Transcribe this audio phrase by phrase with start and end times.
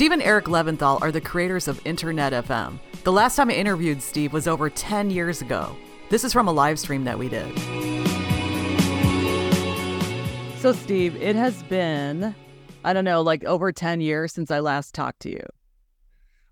[0.00, 2.78] Steve and Eric Leventhal are the creators of Internet FM.
[3.04, 5.76] The last time I interviewed Steve was over 10 years ago.
[6.08, 7.54] This is from a live stream that we did.
[10.58, 12.34] So, Steve, it has been,
[12.82, 15.44] I don't know, like over 10 years since I last talked to you.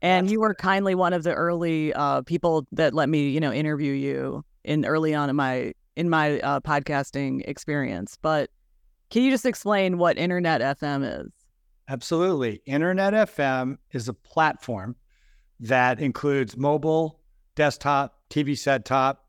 [0.02, 3.50] And you were kindly one of the early uh, people that let me, you know,
[3.50, 8.18] interview you in early on in my in my uh, podcasting experience.
[8.20, 8.50] But
[9.08, 11.37] can you just explain what Internet FM is?
[11.88, 12.60] Absolutely.
[12.66, 14.94] Internet FM is a platform
[15.60, 17.20] that includes mobile,
[17.54, 19.24] desktop, TV set top,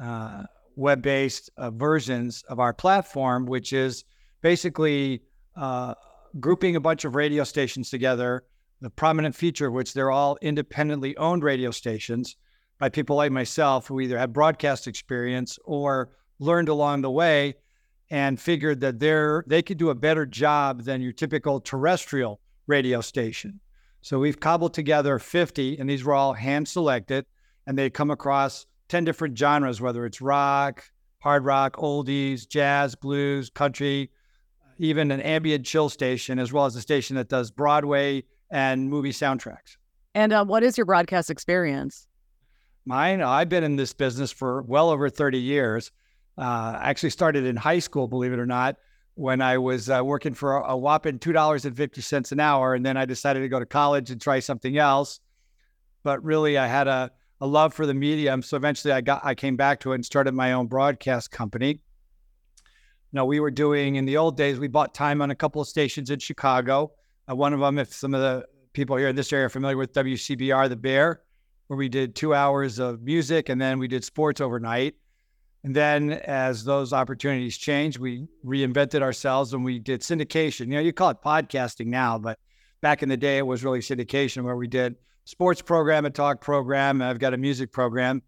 [0.00, 0.42] uh,
[0.76, 4.04] web based uh, versions of our platform, which is
[4.42, 5.22] basically
[5.56, 5.94] uh,
[6.38, 8.44] grouping a bunch of radio stations together.
[8.82, 12.36] The prominent feature, of which they're all independently owned radio stations
[12.78, 17.54] by people like myself who either had broadcast experience or learned along the way
[18.12, 23.00] and figured that they're they could do a better job than your typical terrestrial radio
[23.00, 23.58] station.
[24.02, 27.24] So we've cobbled together 50, and these were all hand selected,
[27.66, 30.84] and they come across 10 different genres, whether it's rock,
[31.20, 34.10] hard rock, oldies, jazz, blues, country,
[34.78, 39.12] even an ambient chill station, as well as a station that does Broadway and movie
[39.12, 39.78] soundtracks.
[40.14, 42.06] And uh, what is your broadcast experience?
[42.84, 45.92] Mine, I've been in this business for well over 30 years.
[46.38, 48.76] Uh, I actually started in high school, believe it or not,
[49.14, 52.74] when I was uh, working for a, whopping $2.50 an hour.
[52.74, 55.20] And then I decided to go to college and try something else.
[56.02, 57.10] But really, I had a,
[57.40, 58.42] a love for the medium.
[58.42, 61.80] So eventually I got I came back to it and started my own broadcast company.
[63.12, 65.68] Now we were doing in the old days, we bought time on a couple of
[65.68, 66.92] stations in Chicago.
[67.30, 69.76] Uh, one of them, if some of the people here in this area are familiar
[69.76, 71.20] with WCBR, The Bear,
[71.66, 74.94] where we did two hours of music and then we did sports overnight.
[75.64, 80.66] And then as those opportunities changed, we reinvented ourselves and we did syndication.
[80.66, 82.38] You know, you call it podcasting now, but
[82.80, 86.40] back in the day, it was really syndication where we did sports program, a talk
[86.40, 87.00] program.
[87.00, 88.22] I've got a music program.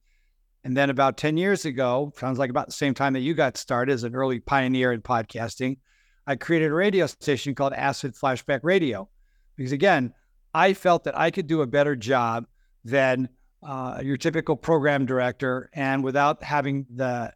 [0.63, 3.57] And then about 10 years ago, sounds like about the same time that you got
[3.57, 5.79] started as an early pioneer in podcasting,
[6.27, 9.09] I created a radio station called Acid Flashback Radio.
[9.57, 10.15] Because again,
[10.55, 12.47] I felt that I could do a better job
[12.85, 13.29] than
[13.65, 17.33] uh, your typical program director, and without having the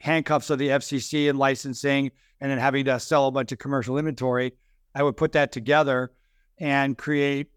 [0.00, 3.98] handcuffs of the FCC and licensing, and then having to sell a bunch of commercial
[3.98, 4.52] inventory,
[4.94, 6.10] I would put that together
[6.58, 7.48] and create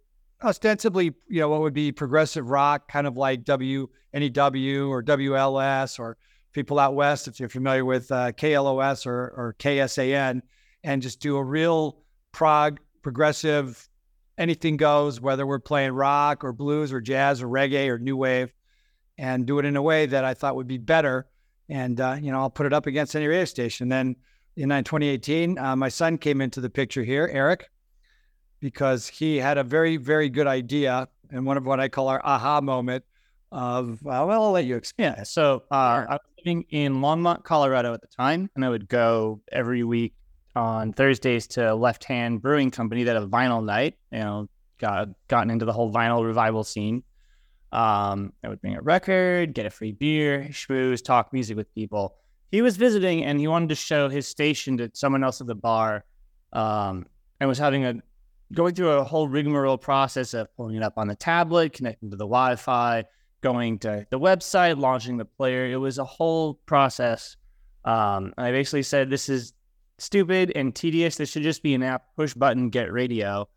[0.43, 6.17] ostensibly, you know, what would be progressive rock, kind of like WNEW or WLS, or
[6.53, 10.41] people out west, if you're familiar with uh, KLOS or, or KSAN,
[10.83, 11.97] and just do a real
[12.31, 13.89] prog progressive
[14.37, 18.53] anything goes, whether we're playing rock or blues or jazz or reggae or new wave,
[19.17, 21.27] and do it in a way that I thought would be better.
[21.69, 23.89] And, uh, you know, I'll put it up against any radio station.
[23.89, 24.15] Then
[24.55, 27.69] in 2018, uh, my son came into the picture here, Eric,
[28.59, 32.21] because he had a very, very good idea and one of what I call our
[32.23, 33.03] aha moment
[33.51, 35.13] of, well, I'll let you explain.
[35.17, 35.23] Yeah.
[35.23, 39.41] So uh, I was living in Longmont, Colorado at the time, and I would go
[39.51, 40.13] every week
[40.55, 43.95] on Thursdays to Left Hand Brewing Company that a vinyl night.
[44.11, 44.49] You know,
[44.79, 47.03] got gotten into the whole vinyl revival scene.
[47.71, 52.15] Um, I would bring a record, get a free beer, schmooze, talk music with people.
[52.51, 55.55] He was visiting and he wanted to show his station to someone else at the
[55.55, 56.05] bar,
[56.53, 57.05] um,
[57.39, 57.95] and was having a
[58.53, 62.15] going through a whole rigmarole process of pulling it up on the tablet, connecting to
[62.15, 63.03] the Wi-Fi,
[63.41, 65.65] going to the website, launching the player.
[65.65, 67.35] It was a whole process.
[67.83, 69.53] Um, I basically said, "This is
[69.97, 71.15] stupid and tedious.
[71.17, 72.15] This should just be an app.
[72.15, 73.47] Push button, get radio.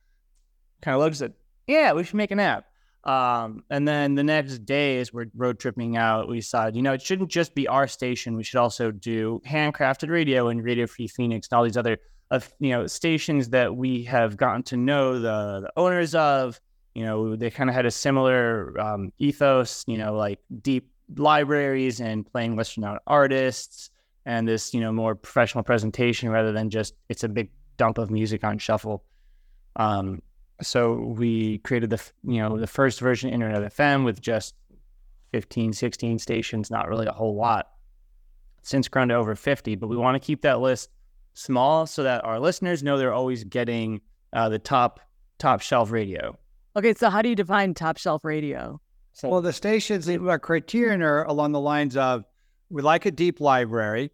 [0.83, 1.33] Kind of looks at,
[1.67, 2.67] yeah, we should make an app.
[3.05, 6.93] Um, and then the next day, as we're road tripping out, we decided, you know,
[6.93, 8.37] it shouldn't just be our station.
[8.37, 11.99] We should also do handcrafted radio and Radio Free Phoenix and all these other,
[12.31, 16.61] uh, you know, stations that we have gotten to know the, the owners of.
[16.95, 19.85] You know, they kind of had a similar um, ethos.
[19.87, 23.91] You know, like deep libraries and playing Western artists
[24.29, 28.11] and this you know more professional presentation rather than just it's a big dump of
[28.11, 29.03] music on shuffle.
[29.77, 30.21] Um,
[30.61, 34.55] so we created the you know the first version of Internet FM with just
[35.33, 37.71] 15, 16 stations, not really a whole lot.
[38.63, 40.91] Since grown to over 50, but we want to keep that list
[41.33, 44.01] small so that our listeners know they're always getting
[44.35, 45.01] uh, the top
[45.39, 46.37] top shelf radio.
[46.77, 48.79] Okay, so how do you define top shelf radio?
[49.15, 52.25] So, well, the stations, our criterion are along the lines of
[52.69, 54.13] we like a deep library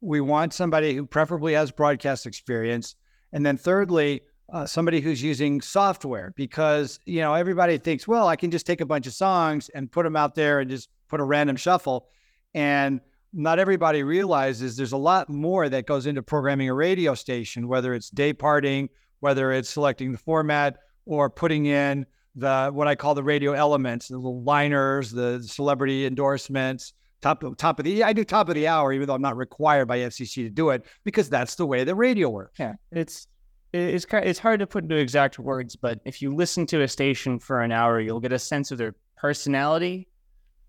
[0.00, 2.96] we want somebody who preferably has broadcast experience.
[3.32, 4.22] And then thirdly,
[4.52, 8.80] uh, somebody who's using software because, you know, everybody thinks, well, I can just take
[8.80, 12.08] a bunch of songs and put them out there and just put a random shuffle.
[12.54, 13.00] And
[13.32, 17.92] not everybody realizes there's a lot more that goes into programming a radio station, whether
[17.92, 18.88] it's day parting,
[19.20, 24.08] whether it's selecting the format, or putting in the what I call the radio elements,
[24.08, 26.92] the liners, the celebrity endorsements,
[27.22, 29.36] top of top of the I do top of the hour, even though I'm not
[29.36, 32.58] required by FCC to do it because that's the way the radio works.
[32.58, 33.26] Yeah, it's
[33.72, 37.38] it's it's hard to put into exact words, but if you listen to a station
[37.38, 40.08] for an hour, you'll get a sense of their personality.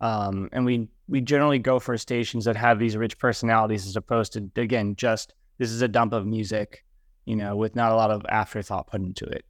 [0.01, 4.33] Um, and we we generally go for stations that have these rich personalities as opposed
[4.33, 6.85] to again just this is a dump of music,
[7.25, 9.45] you know, with not a lot of afterthought put into it.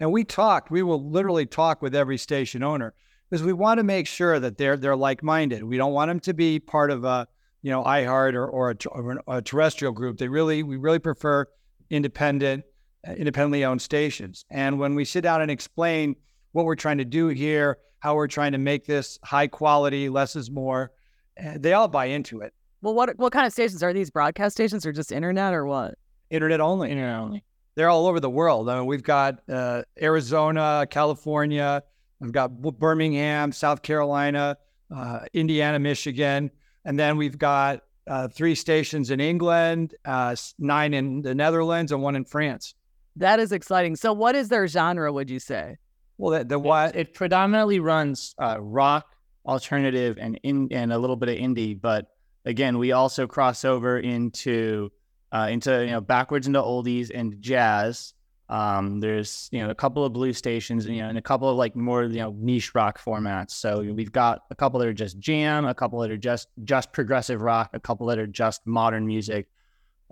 [0.00, 0.70] And we talked.
[0.70, 2.94] We will literally talk with every station owner
[3.32, 5.64] because we want to make sure that they're they're like minded.
[5.64, 7.26] We don't want them to be part of a
[7.62, 10.18] you know iHeart or or a, or a terrestrial group.
[10.18, 11.46] They really we really prefer
[11.88, 12.62] independent
[13.08, 14.44] uh, independently owned stations.
[14.50, 16.14] And when we sit down and explain
[16.52, 20.36] what we're trying to do here, how we're trying to make this high quality, less
[20.36, 20.92] is more,
[21.38, 22.52] eh, they all buy into it.
[22.82, 24.10] Well, what what kind of stations are these?
[24.10, 25.94] Broadcast stations or just internet or what?
[26.28, 26.90] Internet only.
[26.90, 27.44] Internet only.
[27.76, 28.68] They're all over the world.
[28.68, 31.82] I mean, we've got uh, Arizona, California,
[32.22, 34.56] we've got Birmingham, South Carolina,
[34.94, 36.50] uh, Indiana, Michigan,
[36.84, 42.02] and then we've got uh, three stations in England, uh, nine in the Netherlands, and
[42.02, 42.74] one in France.
[43.16, 43.96] That is exciting.
[43.96, 45.12] So, what is their genre?
[45.12, 45.76] Would you say?
[46.18, 49.06] Well, the, the what it, it predominantly runs uh, rock,
[49.44, 51.78] alternative, and in and a little bit of indie.
[51.78, 52.06] But
[52.44, 54.90] again, we also cross over into
[55.32, 58.14] uh, into you know backwards into oldies and jazz.
[58.52, 61.56] Um, there's you know a couple of blues stations, you know, and a couple of
[61.56, 63.52] like more you know niche rock formats.
[63.52, 66.92] So we've got a couple that are just jam, a couple that are just just
[66.92, 69.48] progressive rock, a couple that are just modern music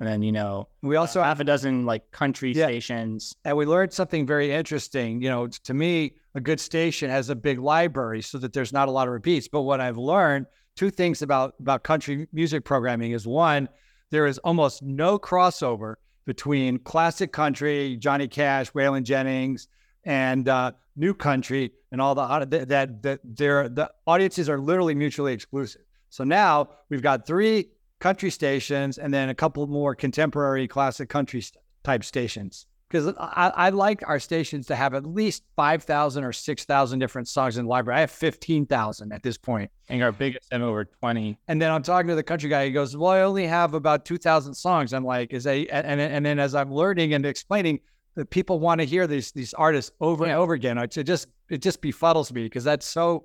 [0.01, 2.65] and then you know we also uh, half a dozen like country yeah.
[2.65, 7.29] stations and we learned something very interesting you know to me a good station has
[7.29, 10.47] a big library so that there's not a lot of repeats but what i've learned
[10.75, 13.69] two things about about country music programming is one
[14.11, 15.97] there is almost no crossover
[16.33, 19.69] between classic country johnny cash waylon jennings
[20.05, 25.33] and uh, new country and all the that that there the audiences are literally mutually
[25.33, 27.69] exclusive so now we've got three
[28.01, 32.67] country stations and then a couple more contemporary classic country st- type stations.
[32.91, 37.57] Because I, I, like our stations to have at least 5,000 or 6,000 different songs
[37.57, 37.99] in the library.
[37.99, 39.71] I have 15,000 at this point.
[39.89, 41.39] And our biggest have over 20.
[41.47, 42.65] And then I'm talking to the country guy.
[42.65, 44.93] He goes, Well, I only have about 2,000 songs.
[44.93, 47.79] I'm like, Is a, and, and then as I'm learning and explaining,
[48.17, 50.33] that people want to hear these these artists over yeah.
[50.33, 50.79] and over again.
[50.79, 53.25] It just it just befuddles me because that's so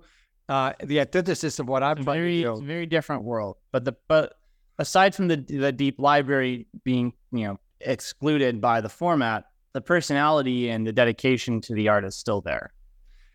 [0.50, 2.04] uh, the antithesis of what I'm.
[2.04, 3.58] Very, it's a very different world.
[3.72, 4.36] But the but
[4.80, 10.69] aside from the the deep library being you know excluded by the format, the personality
[10.69, 12.74] and the dedication to the art is still there.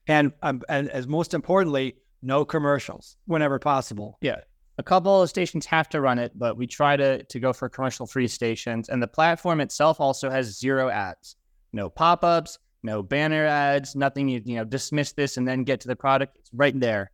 [0.08, 4.16] And um, and as most importantly, no commercials whenever possible.
[4.22, 4.40] Yeah.
[4.78, 7.69] A couple of stations have to run it, but we try to to go for
[7.69, 8.88] commercial free stations.
[8.88, 11.37] And the platform itself also has zero ads,
[11.75, 14.26] no pop ups, no banner ads, nothing.
[14.31, 16.38] You you know dismiss this and then get to the product.
[16.38, 17.10] It's right there.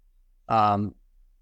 [0.48, 0.94] Um,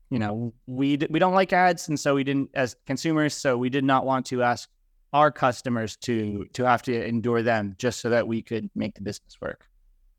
[0.09, 3.35] you know, we we don't like ads, and so we didn't as consumers.
[3.35, 4.71] So we did not want to ask
[5.15, 9.01] our customers to to have to endure them just so that we could make the
[9.01, 9.65] business work.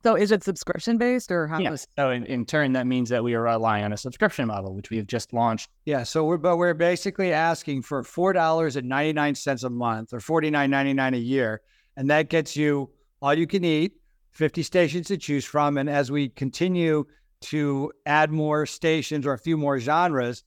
[0.04, 1.60] So is it subscription based or how?
[1.60, 1.86] Yes.
[1.98, 4.90] So in, in turn, that means that we are relying on a subscription model, which
[4.90, 5.70] we have just launched.
[5.86, 6.04] Yeah.
[6.04, 10.14] So we're but we're basically asking for four dollars and ninety nine cents a month
[10.14, 11.62] or forty nine ninety nine a year,
[11.98, 12.90] and that gets you
[13.22, 13.94] all you can eat,
[14.32, 17.06] fifty stations to choose from, and as we continue
[17.42, 20.44] to add more stations or a few more genres,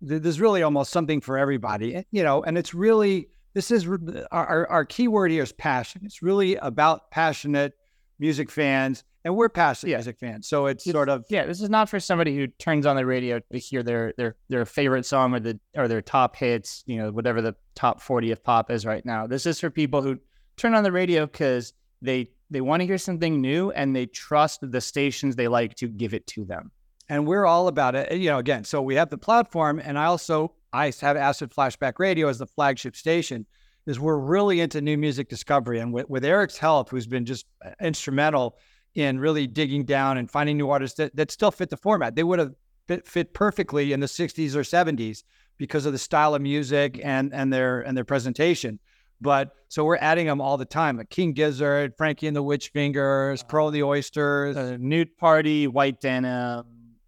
[0.00, 2.42] there's really almost something for everybody, eh, you know.
[2.42, 3.86] And it's really this is
[4.30, 6.02] our our key word here is passion.
[6.04, 7.74] It's really about passionate
[8.18, 9.96] music fans, and we're passionate yeah.
[9.98, 10.48] music fans.
[10.48, 11.44] So it's, it's, sort of yeah.
[11.46, 14.64] This is not for somebody who turns on the radio to hear their their their
[14.64, 18.42] favorite song or the or their top hits, you know, whatever the top forty of
[18.42, 19.26] pop is right now.
[19.26, 20.18] This is for people who
[20.56, 24.60] turn on the radio because they they want to hear something new and they trust
[24.62, 26.70] the stations they like to give it to them.
[27.12, 28.10] And we're all about it.
[28.16, 31.98] You know, again, so we have the platform, and I also I have Acid Flashback
[31.98, 33.44] Radio as the flagship station.
[33.84, 37.44] Is we're really into new music discovery, and with, with Eric's help, who's been just
[37.82, 38.56] instrumental
[38.94, 42.14] in really digging down and finding new artists that, that still fit the format.
[42.14, 42.54] They would have
[42.88, 45.22] fit, fit perfectly in the 60s or 70s
[45.58, 48.78] because of the style of music and and their and their presentation.
[49.20, 50.96] But so we're adding them all the time.
[50.96, 56.00] Like King Gizzard, Frankie and the Witch Fingers, Pearl the Oysters, uh, Nude Party, White
[56.00, 56.64] Denim,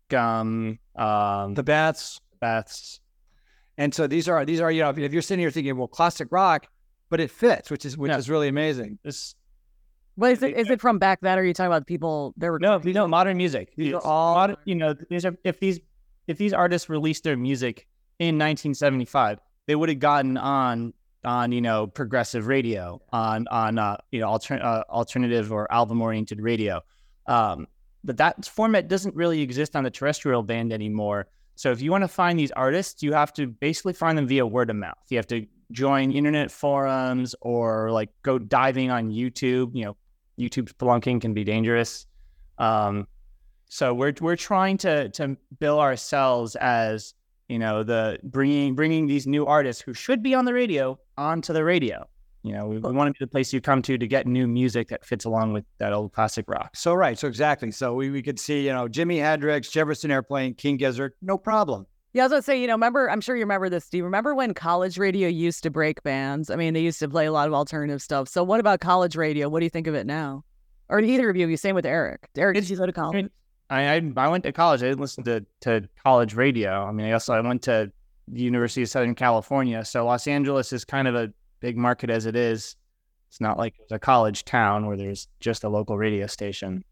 [0.09, 3.01] Gum, um, the Beths, Beths.
[3.77, 6.29] And so these are these are you know if you're sitting here thinking well classic
[6.31, 6.69] rock,
[7.11, 8.19] but it fits, which is which yeah.
[8.19, 8.99] is really amazing.
[9.03, 9.35] This.
[10.17, 11.39] Well, is it is it from back then?
[11.39, 12.35] Or are you talking about people?
[12.37, 13.73] There were no, no modern music.
[13.77, 14.95] These are all modern, you know.
[15.11, 15.81] These are if these
[16.29, 17.87] if these artists released their music
[18.21, 20.93] in 1975, they would have gotten on
[21.25, 26.01] on you know progressive radio, on on uh, you know alter- uh, alternative or album
[26.01, 26.81] oriented radio.
[27.27, 27.67] Um,
[28.05, 31.27] but that format doesn't really exist on the terrestrial band anymore.
[31.57, 34.47] So if you want to find these artists, you have to basically find them via
[34.47, 34.99] word of mouth.
[35.09, 39.75] You have to join internet forums or like go diving on YouTube.
[39.75, 39.97] You know,
[40.39, 42.07] YouTube spelunking can be dangerous.
[42.59, 43.07] Um,
[43.69, 47.15] so we're we're trying to to bill ourselves as
[47.49, 51.53] you know the bringing bringing these new artists who should be on the radio onto
[51.53, 52.07] the radio.
[52.45, 54.47] You know, we, we want to be the place you come to to get new
[54.47, 56.77] music that fits along with that old classic rock.
[56.77, 57.71] So right, so exactly.
[57.71, 61.87] So we, we could see, you know, Jimi Hendrix, Jefferson Airplane, King Gizzard, no problem.
[62.13, 64.05] Yeah, I was gonna say, you know, remember, I'm sure you remember this, Steve.
[64.05, 66.51] Remember when college radio used to break bands?
[66.51, 68.29] I mean, they used to play a lot of alternative stuff.
[68.29, 69.49] So what about college radio?
[69.49, 70.45] What do you think of it now?
[70.91, 72.29] Or either of you, you same with Eric.
[72.37, 73.31] Eric, did you go to college?
[73.71, 74.83] I, I I went to college.
[74.83, 76.85] I didn't listen to to college radio.
[76.85, 77.91] I mean, I also I went to
[78.29, 79.85] the University of Southern California.
[79.85, 82.77] So Los Angeles is kind of a big market as it is.
[83.29, 86.85] It's not like it's a college town where there's just a local radio station.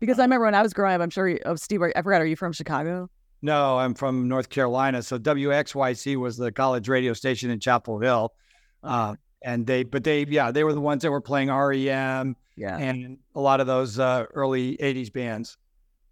[0.00, 2.20] Because I remember when I was growing up, I'm sure, you, oh, Steve, I forgot,
[2.20, 3.08] are you from Chicago?
[3.42, 5.02] No, I'm from North Carolina.
[5.02, 8.32] So WXYC was the college radio station in Chapel Hill.
[8.82, 12.76] Uh, and they, but they, yeah, they were the ones that were playing REM Yeah.
[12.76, 15.56] and a lot of those uh, early 80s bands.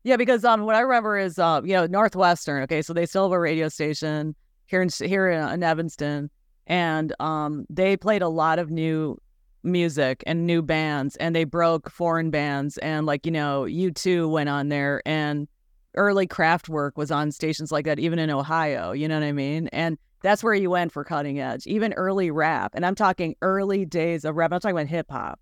[0.05, 2.63] Yeah, because um, what I remember is uh, you know, Northwestern.
[2.63, 6.31] Okay, so they still have a radio station here in here in, in Evanston,
[6.67, 9.21] and um, they played a lot of new
[9.63, 14.49] music and new bands, and they broke foreign bands, and like you know, U2 went
[14.49, 15.49] on there, and
[15.97, 18.93] early Kraftwerk was on stations like that, even in Ohio.
[18.93, 19.69] You know what I mean?
[19.69, 23.85] And that's where you went for cutting edge, even early rap, and I'm talking early
[23.85, 24.53] days of rap.
[24.53, 25.41] I'm talking about hip hop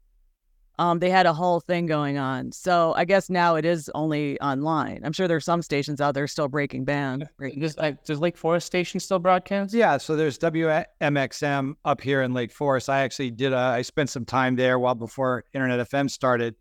[0.79, 2.51] um, they had a whole thing going on.
[2.53, 5.01] So I guess now it is only online.
[5.05, 7.29] I'm sure there's some stations out there still breaking band.
[7.59, 9.73] Does, like, does Lake Forest station still broadcast?
[9.73, 12.91] Yeah, so there's WMXM up here in Lake Forest.
[12.91, 13.53] I actually did.
[13.53, 16.57] A, I spent some time there while before Internet FM started,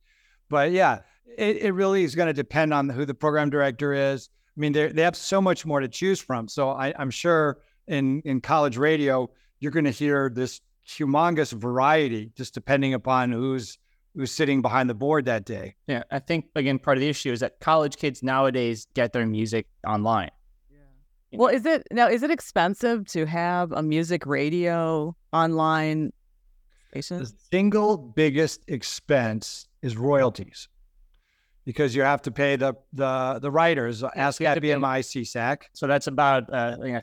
[0.49, 0.99] but yeah,
[1.37, 4.29] it, it really is going to depend on who the program director is.
[4.55, 6.47] I mean, they they have so much more to choose from.
[6.47, 9.29] So I, I'm sure in in college radio,
[9.59, 13.79] you're going to hear this humongous variety, just depending upon who's
[14.15, 15.75] who's sitting behind the board that day.
[15.87, 19.25] Yeah, I think again part of the issue is that college kids nowadays get their
[19.25, 20.31] music online.
[21.31, 22.07] You Well, is it now?
[22.09, 26.13] Is it expensive to have a music radio online
[26.91, 27.19] station?
[27.19, 30.69] The single biggest expense is royalties.
[31.65, 34.73] Because you have to pay the the the writers, ask you have at to pay-
[34.75, 35.63] BMI SESAC.
[35.73, 37.01] so that's about uh, you know,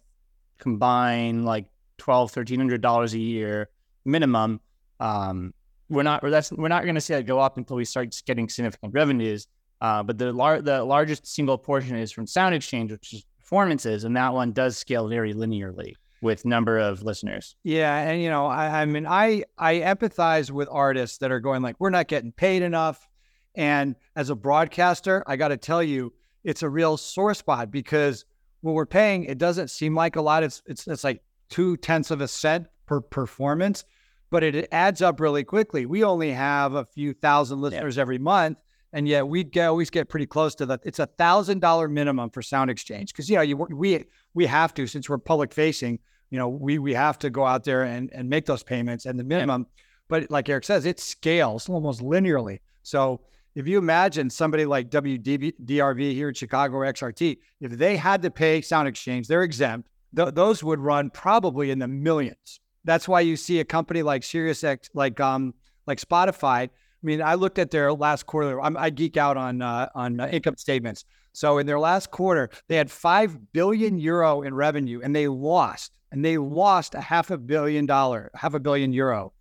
[0.58, 3.70] combined like twelve, thirteen hundred dollars a year
[4.04, 4.60] minimum.
[5.00, 5.54] Um,
[5.90, 8.48] we're not that's, we're not going to see that go up until we start getting
[8.48, 9.46] significant revenues.
[9.80, 14.16] Uh, but the lar- the largest single portion is from SoundExchange, which is performances, and
[14.16, 17.56] that one does scale very linearly with number of listeners.
[17.64, 21.62] Yeah, and you know, I, I mean, I I empathize with artists that are going
[21.62, 23.08] like, we're not getting paid enough,
[23.54, 26.12] and as a broadcaster, I got to tell you,
[26.44, 28.24] it's a real sore spot because
[28.60, 30.42] when we're paying, it doesn't seem like a lot.
[30.42, 33.84] It's it's it's like two tenths of a cent per performance,
[34.30, 35.86] but it adds up really quickly.
[35.86, 38.58] We only have a few thousand listeners every month.
[38.92, 40.80] And yet we get, always get pretty close to that.
[40.84, 44.88] It's a thousand dollar minimum for SoundExchange because you know you we we have to
[44.88, 48.28] since we're public facing you know, we we have to go out there and and
[48.28, 49.66] make those payments and the minimum.
[50.08, 52.60] But like Eric says, it scales almost linearly.
[52.82, 53.20] So
[53.54, 58.30] if you imagine somebody like WDRV here in Chicago or XRT, if they had to
[58.30, 59.88] pay SoundExchange, they're exempt.
[60.16, 62.59] Th- those would run probably in the millions.
[62.84, 65.54] That's why you see a company like SiriusX, like um
[65.86, 66.68] like Spotify.
[67.02, 68.60] I mean, I looked at their last quarter.
[68.60, 71.04] I'm, I geek out on uh, on uh, income statements.
[71.32, 75.92] So in their last quarter, they had five billion euro in revenue, and they lost,
[76.10, 79.32] and they lost a half a billion dollar, half a billion euro,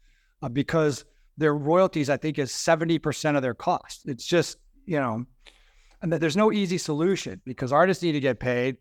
[0.42, 1.06] uh, because
[1.38, 4.04] their royalties, I think, is seventy percent of their cost.
[4.06, 5.26] It's just you know,
[6.02, 8.78] and that there's no easy solution because artists need to get paid,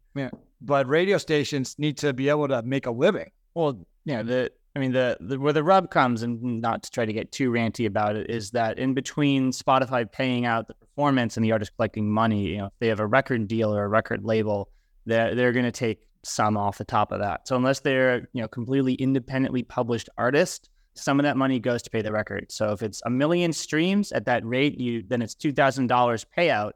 [0.61, 3.31] but radio stations need to be able to make a living.
[3.55, 7.05] Well, yeah, the I mean the, the where the rub comes, and not to try
[7.05, 11.37] to get too ranty about it, is that in between Spotify paying out the performance
[11.37, 13.89] and the artist collecting money, you know, if they have a record deal or a
[13.89, 14.71] record label,
[15.07, 17.49] they're they're going to take some off the top of that.
[17.49, 21.91] So unless they're you know completely independently published artist, some of that money goes to
[21.91, 22.51] pay the record.
[22.51, 26.27] So if it's a million streams at that rate, you then it's two thousand dollars
[26.37, 26.73] payout.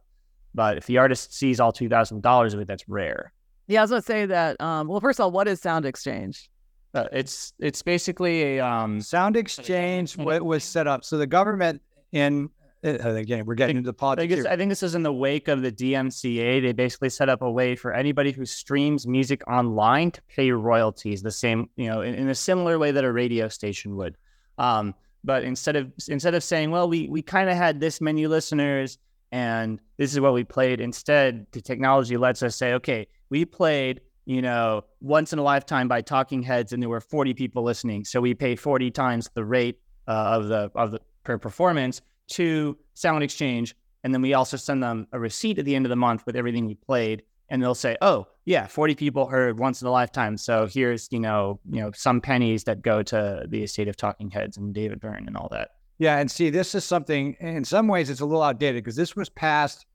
[0.55, 3.33] But if the artist sees all two thousand dollars of it, that's rare.
[3.69, 4.61] Yeah, I was gonna say that.
[4.61, 6.49] Um, well, first of all, what is SoundExchange?
[6.95, 11.05] Uh, it's it's basically a um SoundExchange wa- was set up.
[11.05, 11.81] So the government
[12.13, 12.51] in
[12.85, 14.23] uh, again, we're getting into the I politics.
[14.23, 14.53] think, it's, here.
[14.53, 16.63] I think this is in the wake of the DMCA.
[16.63, 21.23] They basically set up a way for anybody who streams music online to pay royalties,
[21.23, 24.17] the same, you know, in, in a similar way that a radio station would.
[24.59, 24.95] Um,
[25.25, 28.99] but instead of instead of saying, well, we we kind of had this many listeners
[29.31, 34.01] and this is what we played, instead, the technology lets us say, okay, we played,
[34.25, 38.05] you know, once in a lifetime by Talking Heads, and there were 40 people listening,
[38.05, 42.77] so we pay 40 times the rate uh, of the of the per performance to
[42.97, 43.75] SoundExchange,
[44.05, 46.37] and then we also send them a receipt at the end of the month with
[46.37, 50.37] everything we played, and they'll say, "Oh, yeah, 40 people heard once in a lifetime,
[50.37, 54.31] so here's you know you know some pennies that go to the estate of Talking
[54.31, 57.37] Heads and David Byrne and all that." Yeah, and see, this is something.
[57.41, 59.87] In some ways, it's a little outdated because this was passed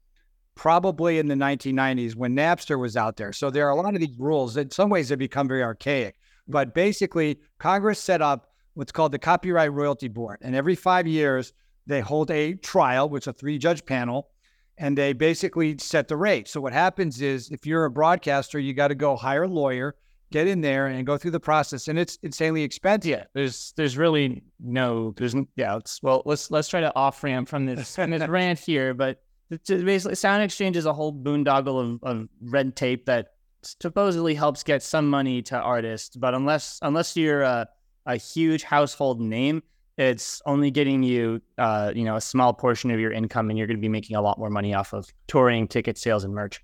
[0.58, 3.32] probably in the 1990s when Napster was out there.
[3.32, 4.56] So there are a lot of these rules.
[4.56, 6.16] In some ways, they become very archaic.
[6.48, 11.52] But basically, Congress set up what's called the Copyright Royalty Board, and every five years
[11.86, 14.30] they hold a trial, which is a three-judge panel,
[14.78, 16.48] and they basically set the rate.
[16.48, 19.94] So what happens is, if you're a broadcaster, you got to go hire a lawyer,
[20.32, 23.10] get in there, and go through the process, and it's insanely expensive.
[23.10, 25.78] Yeah, there's there's really no there's yeah.
[26.02, 30.14] Well, let's let's try to off ramp from this from this rant here, but basically,
[30.14, 33.28] SoundExchange is a whole boondoggle of, of red tape that
[33.62, 37.68] supposedly helps get some money to artists, but unless unless you're a,
[38.06, 39.62] a huge household name,
[39.96, 43.66] it's only getting you uh, you know a small portion of your income, and you're
[43.66, 46.62] going to be making a lot more money off of touring, ticket sales, and merch.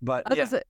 [0.00, 0.62] But I yeah, say,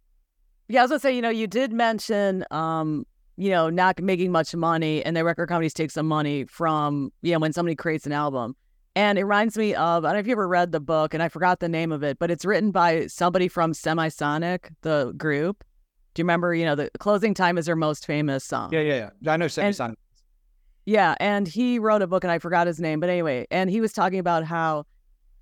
[0.69, 4.31] yeah, I was gonna say, you know, you did mention, um, you know, not making
[4.31, 8.07] much money, and the record companies take some money from, you know, when somebody creates
[8.07, 8.55] an album.
[8.95, 11.23] And it reminds me of, I don't know if you ever read the book, and
[11.23, 15.65] I forgot the name of it, but it's written by somebody from Semisonic, the group.
[16.15, 16.55] Do you remember?
[16.55, 18.71] You know, the closing time is their most famous song.
[18.73, 19.33] yeah, yeah, yeah.
[19.33, 19.95] I know And- Semisonic.
[20.85, 23.81] Yeah, and he wrote a book, and I forgot his name, but anyway, and he
[23.81, 24.85] was talking about how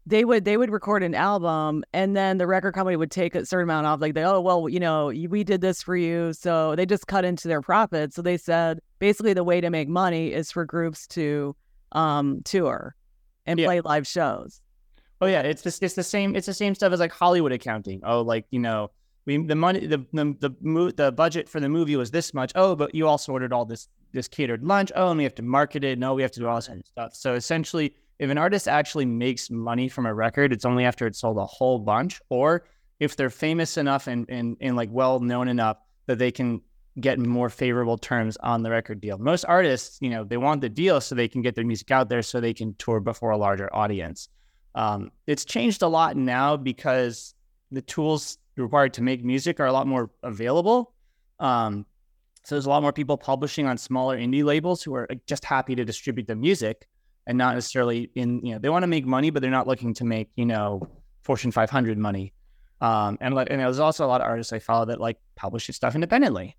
[0.07, 3.47] they would they would record an album, and then the record company would take a
[3.47, 6.77] certain amount off, like they, oh well, you know, we did this for you, so
[6.77, 8.17] they just cut into their profits.
[8.17, 11.57] So they said basically the way to make money is for groups to
[11.93, 12.95] um tour
[13.47, 13.67] and Yeah.
[13.67, 14.61] play live shows.
[15.21, 18.01] Oh yeah, it's this, it's the same it's the same stuff as like Hollywood accounting.
[18.05, 18.91] Oh, like you know,
[19.27, 22.53] we the money the the the, mo- the budget for the movie was this much.
[22.55, 24.91] Oh, but you also ordered all this this catered lunch.
[24.97, 25.99] Oh, and we have to market it.
[25.99, 27.15] No, we have to do all this kind of stuff.
[27.15, 31.21] So essentially, if an artist actually makes money from a record, it's only after it's
[31.21, 32.65] sold a whole bunch, or
[32.99, 36.63] if they're famous enough and and, and like well known enough that they can
[36.99, 39.19] get more favorable terms on the record deal.
[39.19, 42.09] Most artists, you know, they want the deal so they can get their music out
[42.09, 44.29] there so they can tour before a larger audience.
[44.75, 47.35] Um, it's changed a lot now because
[47.71, 50.93] the tools required to make music are a lot more available.
[51.39, 51.87] Um,
[52.45, 55.75] so there's a lot more people publishing on smaller indie labels who are just happy
[55.75, 56.89] to distribute the music
[57.27, 59.95] and not necessarily in you know they want to make money, but they're not looking
[59.95, 60.89] to make you know
[61.23, 62.33] Fortune 500 money.
[62.81, 65.95] Um, and and there's also a lot of artists I follow that like publish stuff
[65.95, 66.57] independently.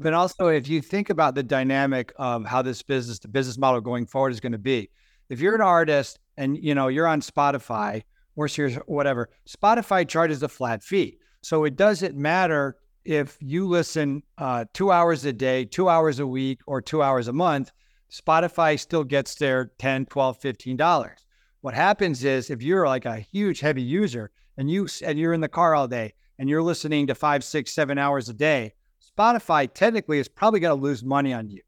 [0.00, 3.80] But also, if you think about the dynamic of how this business, the business model
[3.80, 4.90] going forward is going to be,
[5.28, 8.02] if you're an artist and you know you're on Spotify
[8.36, 8.48] or
[8.86, 11.18] whatever, Spotify charges a flat fee.
[11.42, 16.26] So it doesn't matter if you listen uh, two hours a day, two hours a
[16.26, 17.72] week, or two hours a month.
[18.10, 21.18] Spotify still gets their 10, 12, 15 dollars.
[21.60, 25.40] What happens is if you're like a huge heavy user and you and you're in
[25.40, 28.74] the car all day and you're listening to five, six, seven hours a day,
[29.18, 31.60] Spotify technically is probably going to lose money on you.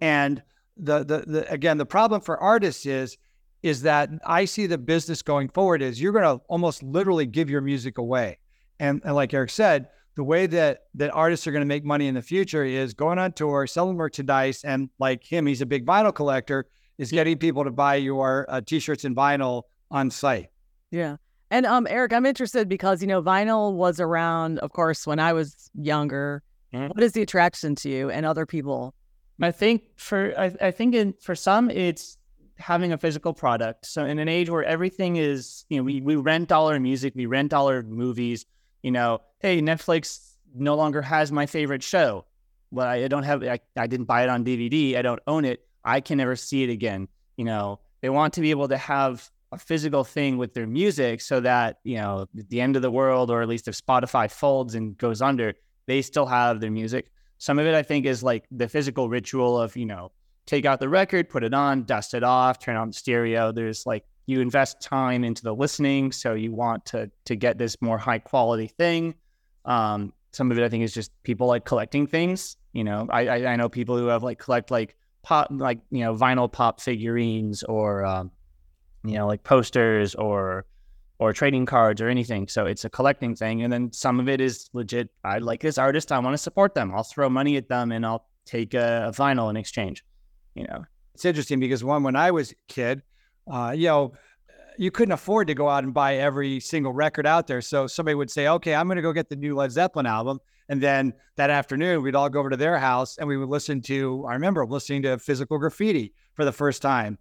[0.00, 0.42] And
[0.76, 3.18] the, the the again, the problem for artists is
[3.62, 7.48] is that I see the business going forward is you're going to almost literally give
[7.48, 8.38] your music away.
[8.80, 12.08] And, and like Eric said, the way that that artists are going to make money
[12.08, 15.86] in the future is going on tour, selling merchandise, and like him, he's a big
[15.86, 16.66] vinyl collector,
[16.98, 20.48] is getting people to buy your uh, t-shirts and vinyl on site.
[20.90, 21.16] Yeah.
[21.50, 25.32] And um, Eric, I'm interested because you know vinyl was around, of course, when I
[25.32, 26.42] was younger.
[26.72, 26.88] Mhm.
[26.88, 28.94] What is the attraction to you and other people?
[29.40, 32.16] I think for I, I think in, for some it's
[32.58, 33.86] having a physical product.
[33.86, 37.14] So in an age where everything is, you know, we, we rent all our music,
[37.16, 38.46] we rent all our movies,
[38.82, 42.24] you know, hey, Netflix no longer has my favorite show.
[42.70, 44.96] Well, I don't have I, I didn't buy it on DVD.
[44.96, 45.66] I don't own it.
[45.84, 47.08] I can never see it again.
[47.36, 51.20] You know, they want to be able to have a physical thing with their music
[51.20, 54.30] so that, you know, at the end of the world, or at least if Spotify
[54.30, 55.54] folds and goes under,
[55.86, 57.10] they still have their music.
[57.38, 60.12] Some of it, I think, is like the physical ritual of, you know,
[60.46, 63.52] take out the record, put it on, dust it off, turn on the stereo.
[63.52, 67.76] There's like you invest time into the listening, so you want to to get this
[67.80, 69.14] more high quality thing.
[69.64, 72.56] Um, some of it, I think, is just people like collecting things.
[72.72, 76.04] You know, I I, I know people who have like collect like pop like you
[76.04, 78.30] know vinyl pop figurines or um,
[79.04, 80.64] you know, like posters or
[81.22, 82.48] or trading cards or anything.
[82.48, 83.62] So it's a collecting thing.
[83.62, 85.08] And then some of it is legit.
[85.24, 86.10] I like this artist.
[86.10, 86.92] I want to support them.
[86.92, 90.04] I'll throw money at them and I'll take a, a vinyl in exchange.
[90.56, 93.02] You know, it's interesting because one when I was a kid,
[93.50, 94.12] uh, you know,
[94.78, 97.60] you couldn't afford to go out and buy every single record out there.
[97.60, 100.40] So somebody would say, "Okay, I'm going to go get the new Led Zeppelin album,"
[100.68, 103.80] and then that afternoon we'd all go over to their house and we would listen
[103.82, 104.24] to.
[104.28, 107.18] I remember listening to Physical Graffiti for the first time,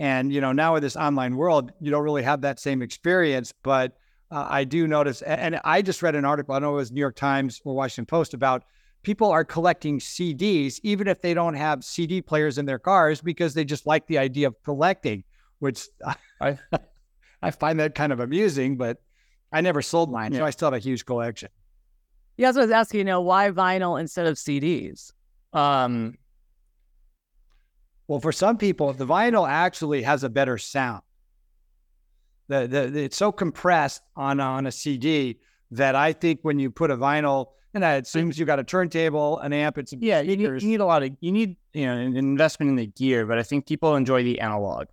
[0.00, 3.52] and you know now with this online world, you don't really have that same experience.
[3.62, 3.92] But
[4.30, 6.54] uh, I do notice, and I just read an article.
[6.54, 8.64] I know it was New York Times or Washington Post about
[9.02, 13.54] people are collecting CDs even if they don't have CD players in their cars because
[13.54, 15.24] they just like the idea of collecting
[15.58, 15.88] which
[16.40, 16.58] I
[17.42, 18.98] I find that kind of amusing, but
[19.52, 20.38] I never sold mine, yeah.
[20.38, 21.50] so I still have a huge collection.
[22.36, 25.12] Yeah, so I was asking, you know, why vinyl instead of CDs?
[25.52, 26.16] Um,
[28.10, 31.02] well, for some people, the vinyl actually has a better sound.
[32.48, 35.38] The, the, it's so compressed on on a CD
[35.70, 39.38] that I think when you put a vinyl, and it assumes you've got a turntable,
[39.38, 41.96] an amp, it's yeah, you need, you need, a lot of you need you know
[41.96, 44.88] an investment in the gear, but I think people enjoy the analog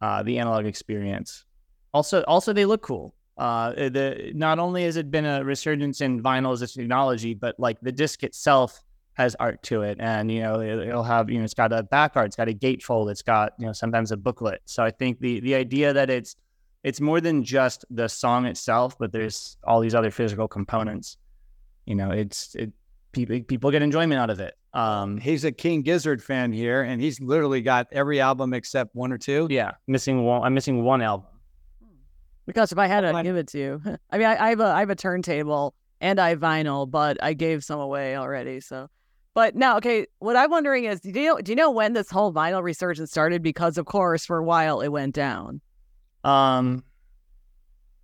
[0.00, 1.44] uh, the analog experience.
[1.92, 3.12] Also, also they look cool.
[3.38, 7.58] Uh, the not only has it been a resurgence in vinyl as a technology, but
[7.58, 11.38] like the disc itself has art to it, and you know it, will have you
[11.38, 14.12] know it's got a back art, it's got a gatefold, it's got you know sometimes
[14.12, 14.60] a booklet.
[14.64, 16.36] So I think the the idea that it's
[16.82, 21.16] it's more than just the song itself, but there's all these other physical components.
[21.86, 22.72] You know, it's it
[23.12, 24.54] people people get enjoyment out of it.
[24.74, 29.12] Um, he's a King Gizzard fan here, and he's literally got every album except one
[29.12, 29.46] or two.
[29.50, 30.42] Yeah, missing one.
[30.42, 31.26] I'm missing one album.
[32.46, 34.64] Because if I had to give it to you, I mean, I, I have a
[34.64, 38.60] I have a turntable and I have vinyl, but I gave some away already.
[38.60, 38.88] So,
[39.34, 42.10] but now, okay, what I'm wondering is, do you know, do you know when this
[42.10, 43.42] whole vinyl resurgence started?
[43.42, 45.60] Because of course, for a while it went down.
[46.24, 46.84] Um,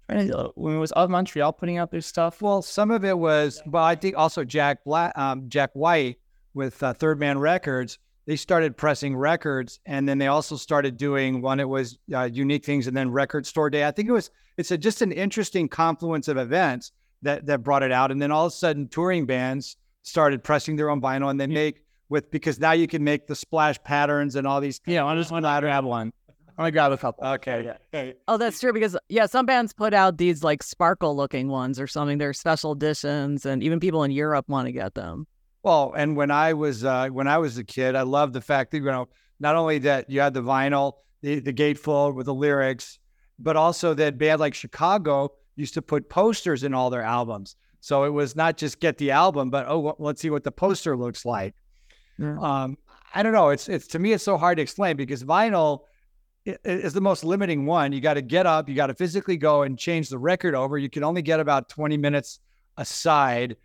[0.06, 2.40] when it was of Montreal putting out their stuff?
[2.40, 6.18] Well, some of it was, but I think also Jack Black, um, Jack White
[6.54, 11.40] with uh, Third Man Records, they started pressing records, and then they also started doing
[11.42, 11.60] one.
[11.60, 13.84] It was uh, unique things, and then Record Store Day.
[13.86, 17.82] I think it was it's a, just an interesting confluence of events that that brought
[17.82, 21.30] it out, and then all of a sudden, touring bands started pressing their own vinyl,
[21.30, 24.80] and they make with because now you can make the splash patterns and all these.
[24.87, 26.12] Yeah, I just want to grab one.
[26.58, 27.24] I'm gonna grab a couple.
[27.24, 27.72] Okay.
[27.92, 28.12] Yeah.
[28.26, 31.87] Oh, that's true because yeah, some bands put out these like sparkle looking ones or
[31.87, 32.18] something.
[32.18, 35.28] They're special editions, and even people in Europe want to get them.
[35.62, 38.72] Well, and when I was uh, when I was a kid, I loved the fact
[38.72, 39.08] that you know
[39.38, 42.98] not only that you had the vinyl, the, the gatefold with the lyrics,
[43.38, 47.54] but also that band like Chicago used to put posters in all their albums.
[47.80, 50.96] So it was not just get the album, but oh, let's see what the poster
[50.96, 51.54] looks like.
[52.18, 52.38] Yeah.
[52.40, 52.78] Um,
[53.14, 53.50] I don't know.
[53.50, 55.80] It's it's to me it's so hard to explain because vinyl
[56.44, 57.92] is the most limiting one.
[57.92, 60.78] You got to get up, you got to physically go and change the record over.
[60.78, 62.40] You can only get about 20 minutes
[62.76, 63.56] aside.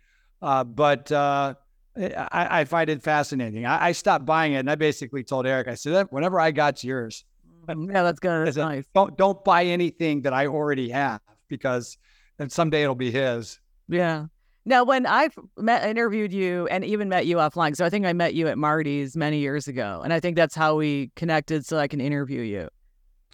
[0.42, 1.54] Uh, but uh,
[1.96, 3.64] I, I, find it fascinating.
[3.64, 6.84] I, I, stopped buying it, and I basically told Eric, I said, "Whenever I got
[6.84, 7.24] yours."
[7.66, 8.46] Mm, yeah, that's good.
[8.46, 8.84] That's nice.
[8.94, 11.96] Don't don't buy anything that I already have because
[12.36, 13.58] then someday it'll be his.
[13.88, 14.26] Yeah.
[14.66, 18.14] Now, when I met, interviewed you and even met you offline, so I think I
[18.14, 21.78] met you at Marty's many years ago, and I think that's how we connected, so
[21.78, 22.68] I can interview you.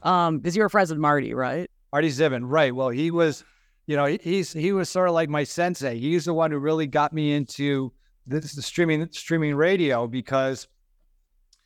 [0.02, 1.70] Um, because you were friends with Marty, right?
[1.92, 2.74] Marty Zivin, right?
[2.74, 3.44] Well, he was,
[3.86, 5.98] you know, he's he was sort of like my sensei.
[5.98, 7.92] He's the one who really got me into
[8.26, 10.66] this the streaming streaming radio because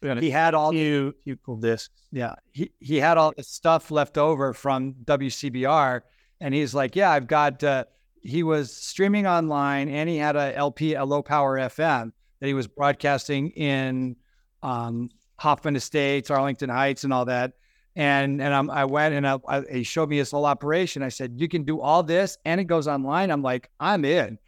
[0.02, 1.90] he had all you you cool discs.
[2.12, 6.02] Yeah, he he had all this stuff left over from WCBR,
[6.40, 7.64] and he's like, yeah, I've got.
[7.64, 7.84] Uh,
[8.24, 12.10] he was streaming online, and he had a LP, a low power FM
[12.40, 14.16] that he was broadcasting in
[14.62, 17.52] um, Hoffman Estates, Arlington Heights, and all that.
[17.96, 21.02] And and I'm, I went and I, I, he showed me his whole operation.
[21.02, 23.30] I said, you can do all this, and it goes online.
[23.30, 24.38] I'm like, I'm in.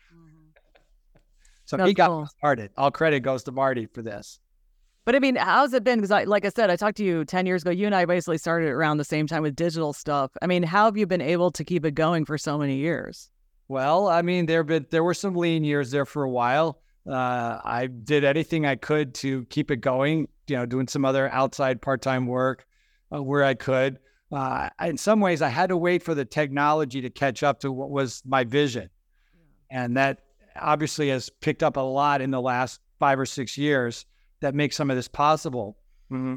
[1.66, 2.26] So That's he got cool.
[2.38, 2.70] started.
[2.76, 4.40] All credit goes to Marty for this.
[5.04, 5.98] But I mean, how's it been?
[5.98, 7.70] Because I, like I said, I talked to you 10 years ago.
[7.70, 10.32] You and I basically started around the same time with digital stuff.
[10.42, 13.30] I mean, how have you been able to keep it going for so many years?
[13.68, 16.80] Well, I mean, there been there were some lean years there for a while.
[17.08, 20.28] Uh, I did anything I could to keep it going.
[20.46, 22.66] You know, doing some other outside part time work
[23.12, 23.98] uh, where I could.
[24.30, 27.72] Uh, in some ways, I had to wait for the technology to catch up to
[27.72, 28.90] what was my vision,
[29.70, 30.20] and that
[30.60, 34.06] obviously has picked up a lot in the last five or six years
[34.40, 35.76] that makes some of this possible.
[36.10, 36.36] Mm-hmm.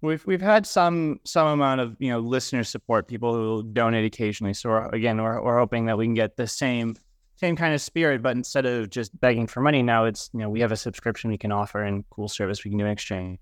[0.00, 4.54] We've we've had some some amount of you know listener support, people who donate occasionally.
[4.54, 6.96] So we're, again, we're we're hoping that we can get the same
[7.36, 10.50] same kind of spirit, but instead of just begging for money, now it's you know
[10.50, 13.38] we have a subscription we can offer and cool service we can do in exchange.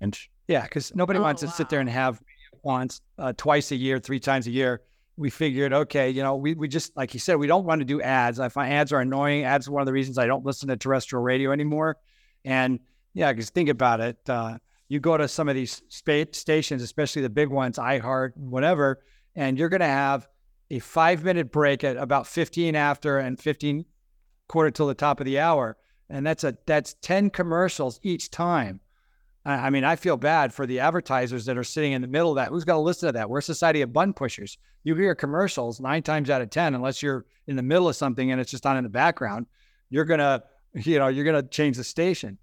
[0.00, 0.18] And
[0.48, 1.50] yeah, because nobody oh, wants wow.
[1.50, 2.20] to sit there and have
[2.62, 4.82] once, uh, twice a year, three times a year.
[5.16, 7.86] We figured, okay, you know, we, we just, like you said, we don't want to
[7.86, 8.38] do ads.
[8.38, 9.44] I find ads are annoying.
[9.44, 11.96] Ads are one of the reasons I don't listen to terrestrial radio anymore.
[12.44, 12.80] And
[13.14, 14.18] yeah, because think about it.
[14.28, 19.00] Uh, you go to some of these spa- stations, especially the big ones, iHeart, whatever,
[19.34, 20.28] and you're going to have
[20.70, 23.84] a five minute break at about 15 after and 15
[24.48, 25.76] quarter till the top of the hour.
[26.08, 28.80] And that's a that's 10 commercials each time.
[29.44, 32.36] I mean, I feel bad for the advertisers that are sitting in the middle of
[32.36, 32.48] that.
[32.48, 33.30] Who's going to listen to that?
[33.30, 34.58] We're a society of bun pushers.
[34.82, 38.32] You hear commercials nine times out of 10, unless you're in the middle of something
[38.32, 39.46] and it's just on in the background,
[39.88, 40.42] you're going to,
[40.74, 42.38] you know, you're going to change the station.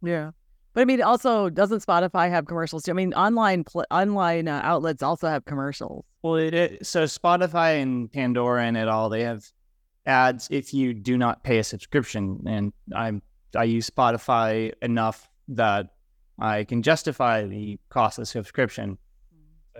[0.00, 0.30] Yeah.
[0.74, 2.90] But I mean, also, doesn't Spotify have commercials too?
[2.90, 6.04] I mean, online pl- online uh, outlets also have commercials.
[6.22, 9.44] Well, it, it, so Spotify and Pandora and it all, they have
[10.04, 12.42] ads if you do not pay a subscription.
[12.46, 13.22] And I'm,
[13.56, 15.90] I use Spotify enough that
[16.40, 18.98] I can justify the cost of subscription.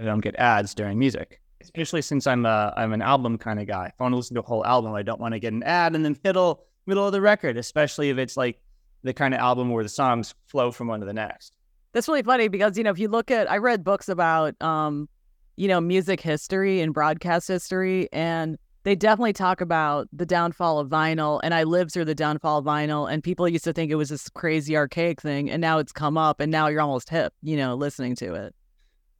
[0.00, 3.66] I don't get ads during music, especially since I'm a I'm an album kind of
[3.66, 3.86] guy.
[3.86, 5.62] If I want to listen to a whole album, I don't want to get an
[5.64, 8.60] ad in the middle middle of the record, especially if it's like
[9.04, 11.52] the kind of album where the songs flow from one to the next.
[11.92, 15.08] That's really funny because you know if you look at I read books about um
[15.56, 20.88] you know music history and broadcast history and they definitely talk about the downfall of
[20.88, 23.94] vinyl and i lived through the downfall of vinyl and people used to think it
[23.94, 27.32] was this crazy archaic thing and now it's come up and now you're almost hip
[27.40, 28.54] you know listening to it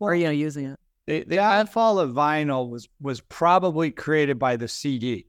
[0.01, 4.39] well, or you know using it the, the downfall of vinyl was was probably created
[4.39, 5.27] by the cd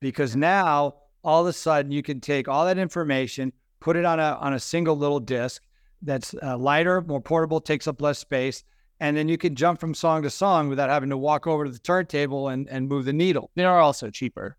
[0.00, 4.20] because now all of a sudden you can take all that information put it on
[4.20, 5.62] a on a single little disc
[6.02, 8.64] that's uh, lighter more portable takes up less space
[9.00, 11.70] and then you can jump from song to song without having to walk over to
[11.70, 13.50] the turntable and, and move the needle.
[13.56, 14.58] They are also cheaper.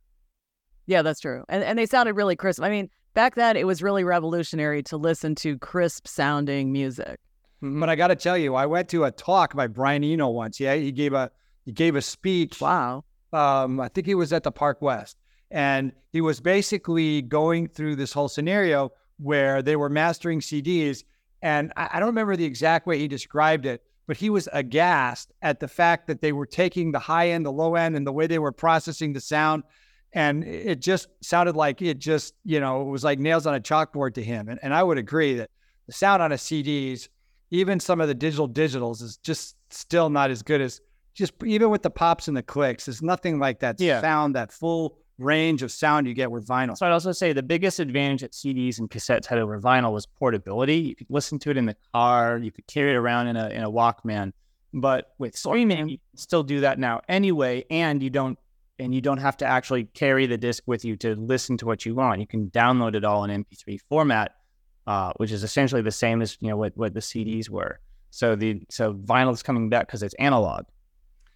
[0.87, 1.45] Yeah, that's true.
[1.47, 2.61] And and they sounded really crisp.
[2.61, 7.19] I mean, back then it was really revolutionary to listen to crisp sounding music.
[7.63, 7.79] Mm-hmm.
[7.79, 10.59] But I got to tell you, I went to a talk by Brian Eno once.
[10.59, 11.31] Yeah, he gave a
[11.63, 12.59] he gave a speech.
[12.59, 13.05] Wow.
[13.31, 15.17] Um, I think he was at the Park West,
[15.51, 21.03] and he was basically going through this whole scenario where they were mastering CDs,
[21.41, 25.31] and I, I don't remember the exact way he described it, but he was aghast
[25.41, 28.11] at the fact that they were taking the high end, the low end, and the
[28.11, 29.63] way they were processing the sound.
[30.13, 33.61] And it just sounded like it just, you know, it was like nails on a
[33.61, 34.49] chalkboard to him.
[34.49, 35.49] And, and I would agree that
[35.87, 37.07] the sound on a CDs,
[37.51, 40.81] even some of the digital digitals, is just still not as good as
[41.13, 42.85] just even with the pops and the clicks.
[42.85, 44.01] There's nothing like that yeah.
[44.01, 46.77] sound, that full range of sound you get with vinyl.
[46.77, 50.05] So I'd also say the biggest advantage that CDs and cassettes had over vinyl was
[50.05, 50.77] portability.
[50.77, 53.49] You could listen to it in the car, you could carry it around in a
[53.49, 54.33] in a Walkman.
[54.73, 58.37] But with streaming, you can still do that now anyway, and you don't
[58.79, 61.85] and you don't have to actually carry the disc with you to listen to what
[61.85, 62.19] you want.
[62.19, 64.35] You can download it all in MP3 format,
[64.87, 67.79] uh, which is essentially the same as you know what what the CDs were.
[68.09, 70.65] So the so vinyl is coming back because it's analog.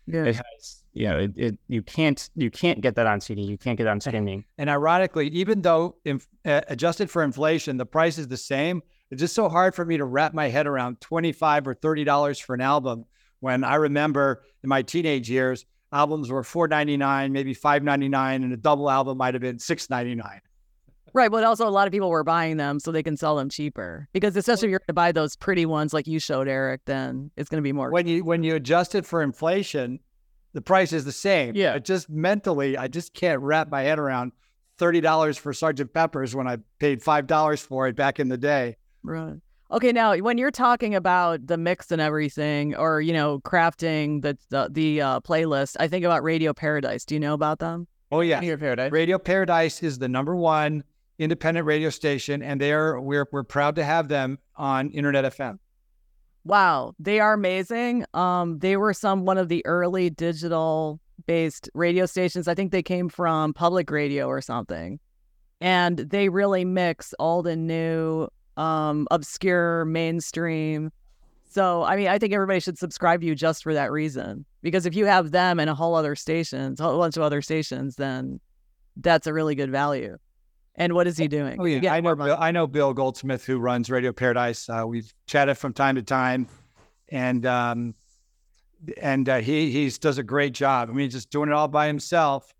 [0.08, 0.26] Yeah.
[0.26, 3.42] It has you know, it, it, you can't you can't get that on CD.
[3.42, 4.46] You can't get it on streaming.
[4.58, 8.82] And ironically, even though inf- uh, adjusted for inflation, the price is the same.
[9.12, 12.06] It's just so hard for me to wrap my head around twenty five or thirty
[12.06, 13.06] dollars for an album.
[13.42, 18.08] When I remember in my teenage years, albums were four ninety nine, maybe five ninety
[18.08, 20.40] nine, and a double album might have been six ninety nine.
[21.16, 23.50] Right, but also a lot of people were buying them so they can sell them
[23.50, 24.10] cheaper.
[24.12, 27.32] Because especially if you're going to buy those pretty ones like you showed Eric, then
[27.38, 27.90] it's going to be more.
[27.90, 30.02] When you when you adjust it for inflation,
[30.52, 31.56] the price is the same.
[31.56, 31.72] Yeah.
[31.72, 34.34] But just mentally, I just can't wrap my head around
[34.78, 38.38] thirty dollars for Sergeant Pepper's when I paid five dollars for it back in the
[38.38, 38.76] day.
[39.02, 39.36] Right.
[39.72, 39.94] Okay.
[39.94, 44.68] Now, when you're talking about the mix and everything, or you know, crafting the the,
[44.70, 47.06] the uh, playlist, I think about Radio Paradise.
[47.06, 47.88] Do you know about them?
[48.12, 48.92] Oh yeah, Radio Paradise.
[48.92, 50.84] Radio Paradise is the number one
[51.20, 55.60] independent radio station, and they are we're we're proud to have them on Internet FM.
[56.44, 58.06] Wow, they are amazing.
[58.14, 62.48] Um, they were some one of the early digital based radio stations.
[62.48, 65.00] I think they came from public radio or something.
[65.62, 70.92] And they really mix old and new, um, obscure, mainstream.
[71.50, 74.46] So, I mean, I think everybody should subscribe to you just for that reason.
[74.62, 77.42] Because if you have them and a whole other stations, a whole bunch of other
[77.42, 78.40] stations, then
[78.98, 80.18] that's a really good value.
[80.78, 81.58] And what is he doing?
[81.60, 81.94] Oh, yeah.
[81.94, 82.16] I know.
[82.16, 84.70] Bill, I know Bill Goldsmith, who runs Radio Paradise.
[84.70, 86.48] Uh, we've chatted from time to time,
[87.10, 87.96] and um,
[89.02, 90.90] and uh, he he does a great job.
[90.90, 92.54] I mean, just doing it all by himself,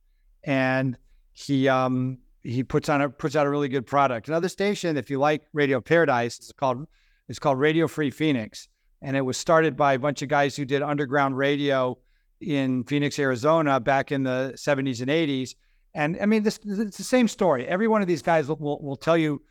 [0.44, 0.98] and
[1.34, 4.30] he um he puts on a puts out a really good product.
[4.30, 6.88] Another station, if you like Radio Paradise, it's called
[7.28, 8.70] it's called Radio Free Phoenix,
[9.02, 11.98] and it was started by a bunch of guys who did underground radio
[12.40, 15.56] in Phoenix, Arizona, back in the 70s and 80s
[15.96, 17.66] and I mean, this it's the same story.
[17.66, 19.42] Every one of these guys will, will, will tell you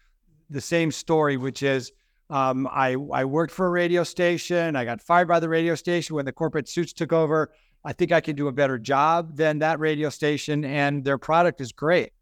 [0.51, 1.91] the same story, which is
[2.31, 4.77] Um, I I worked for a radio station.
[4.77, 7.53] I got fired by the radio station when the corporate suits took over.
[7.85, 11.61] I think I can do a better job than that radio station, and their product
[11.61, 12.13] is great.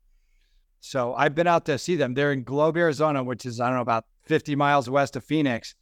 [0.81, 2.15] So I've been out to see them.
[2.15, 5.75] They're in Globe, Arizona, which is I don't know about 50 miles west of Phoenix,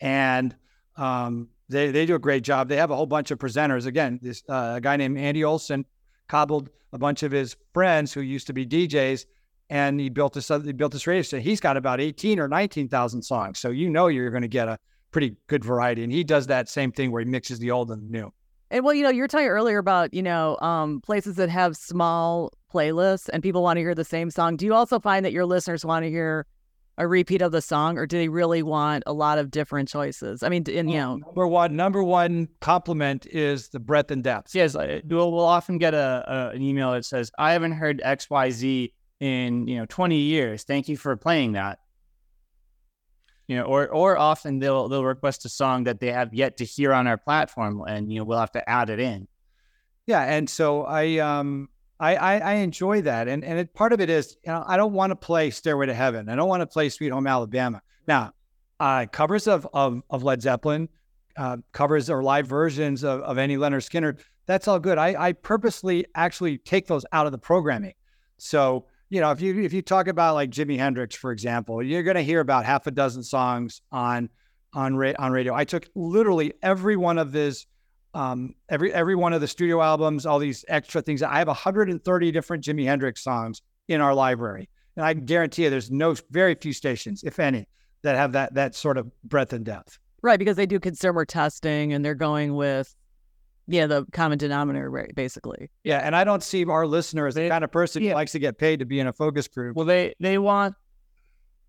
[0.00, 0.56] and
[0.96, 2.68] um, they they do a great job.
[2.68, 3.86] They have a whole bunch of presenters.
[3.86, 5.84] Again, this uh, a guy named Andy Olson
[6.28, 9.26] cobbled a bunch of his friends who used to be DJs,
[9.70, 11.44] and he built this he built this radio station.
[11.44, 14.78] He's got about 18 or 19,000 songs, so you know you're going to get a
[15.10, 16.02] pretty good variety.
[16.04, 18.32] And he does that same thing where he mixes the old and the new.
[18.70, 21.76] And well, you know, you were talking earlier about, you know, um, places that have
[21.76, 24.56] small playlists and people want to hear the same song.
[24.56, 26.46] Do you also find that your listeners want to hear
[26.98, 30.42] a repeat of the song or do they really want a lot of different choices?
[30.42, 34.54] I mean, and, you know, number one, number one compliment is the breadth and depth.
[34.54, 38.30] Yes, we'll, we'll often get a, a, an email that says, "I haven't heard X
[38.30, 40.64] Y Z in you know 20 years.
[40.64, 41.80] Thank you for playing that."
[43.46, 46.64] You know, or or often they'll they'll request a song that they have yet to
[46.64, 49.28] hear on our platform, and you know we'll have to add it in.
[50.06, 54.00] Yeah, and so I um I, I, I enjoy that, and and it, part of
[54.00, 56.28] it is you know I don't want to play Stairway to Heaven.
[56.28, 57.80] I don't want to play Sweet Home Alabama.
[58.06, 58.32] Now,
[58.78, 60.88] uh, covers of of, of Led Zeppelin,
[61.36, 64.20] uh, covers or live versions of, of any Lynyrd Skynyrd.
[64.46, 64.98] That's all good.
[64.98, 67.94] I, I purposely actually take those out of the programming.
[68.36, 72.02] So you know if you if you talk about like Jimi Hendrix, for example, you're
[72.02, 74.28] going to hear about half a dozen songs on
[74.74, 75.54] on ra- on radio.
[75.54, 77.66] I took literally every one of his
[78.16, 81.22] um, every every one of the studio albums, all these extra things.
[81.22, 85.90] I have 130 different Jimi Hendrix songs in our library, and I guarantee you, there's
[85.90, 87.68] no very few stations, if any,
[88.02, 89.98] that have that that sort of breadth and depth.
[90.22, 92.96] Right, because they do consumer testing, and they're going with
[93.66, 95.70] yeah the common denominator, basically.
[95.84, 98.10] Yeah, and I don't see our listener as the kind of person yeah.
[98.10, 99.76] who likes to get paid to be in a focus group.
[99.76, 100.74] Well, they they want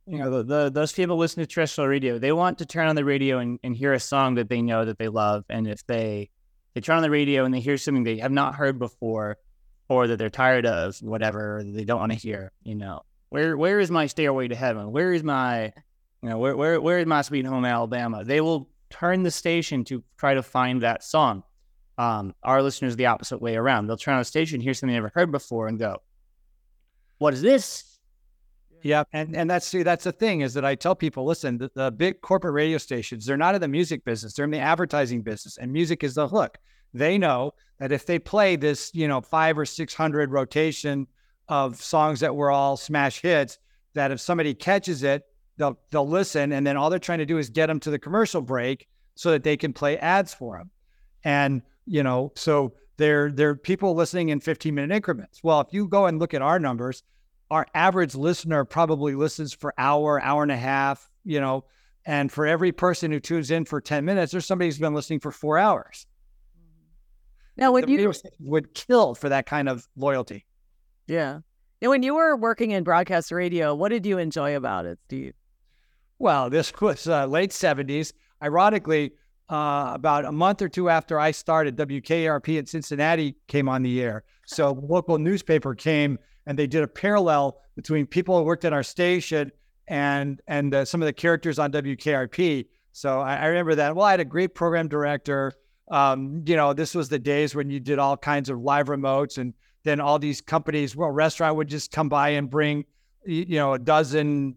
[0.09, 2.95] you know, the, the, those people listen to terrestrial radio, they want to turn on
[2.95, 5.43] the radio and, and hear a song that they know that they love.
[5.49, 6.29] And if they
[6.73, 9.37] they turn on the radio and they hear something they have not heard before
[9.89, 13.01] or that they're tired of, whatever they don't want to hear, you know.
[13.29, 14.91] Where where is my stairway to heaven?
[14.91, 15.73] Where is my
[16.21, 18.23] you know, where where where is my sweet home Alabama?
[18.23, 21.43] They will turn the station to try to find that song.
[21.97, 23.87] Um, our listeners the opposite way around.
[23.87, 26.01] They'll turn on the station, hear something they never heard before, and go,
[27.17, 27.96] "What is this?"
[28.83, 31.71] Yeah, and and that's see, that's the thing is that I tell people, listen, the,
[31.73, 35.21] the, big corporate radio stations, they're not in the music business; they're in the advertising
[35.21, 36.57] business, and music is the hook.
[36.93, 41.07] They know that if they play this, you know, five or six hundred rotation
[41.47, 43.57] of songs that were all smash hits,
[43.93, 45.23] that if somebody catches it,
[45.57, 47.99] they'll they'll listen, and then all they're trying to do is get them to the
[47.99, 50.69] commercial break so that they can play ads for them,
[51.23, 55.39] and you know, so they're they're people listening in 15 minute increments.
[55.43, 57.03] Well, if you go and look at our numbers
[57.49, 61.65] our average listener probably listens for hour, hour and a half, you know,
[62.05, 65.19] and for every person who tunes in for 10 minutes, there's somebody who's been listening
[65.19, 66.05] for four hours.
[67.57, 70.45] Now, when the you would kill for that kind of loyalty.
[71.07, 71.39] Yeah.
[71.81, 75.33] Now, when you were working in broadcast radio, what did you enjoy about it, Steve?
[76.19, 78.13] Well, this was uh, late 70s.
[78.41, 79.13] Ironically,
[79.49, 84.01] uh, about a month or two after I started, WKRP in Cincinnati came on the
[84.01, 84.23] air.
[84.45, 88.81] So local newspaper came and they did a parallel between people who worked at our
[88.81, 89.51] station
[89.87, 92.65] and and uh, some of the characters on WKRP.
[92.93, 93.95] So I, I, remember that.
[93.95, 95.53] Well, I had a great program director.
[95.89, 99.37] Um, you know, this was the days when you did all kinds of live remotes,
[99.37, 102.85] and then all these companies, well, restaurant would just come by and bring,
[103.25, 104.55] you know, a dozen,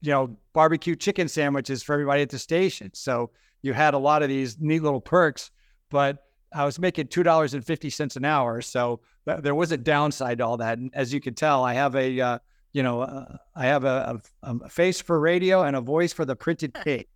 [0.00, 2.90] you know, barbecue chicken sandwiches for everybody at the station.
[2.94, 5.50] So you had a lot of these neat little perks,
[5.90, 9.76] but I was making two dollars and fifty cents an hour, so there was a
[9.76, 10.78] downside to all that.
[10.78, 12.38] And as you can tell, I have a uh,
[12.72, 16.24] you know uh, I have a, a, a, face for radio and a voice for
[16.24, 17.06] the printed page.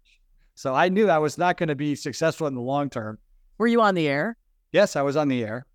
[0.55, 3.19] So I knew I was not going to be successful in the long term.
[3.59, 4.37] Were you on the air?
[4.73, 5.67] Yes, I was on the air.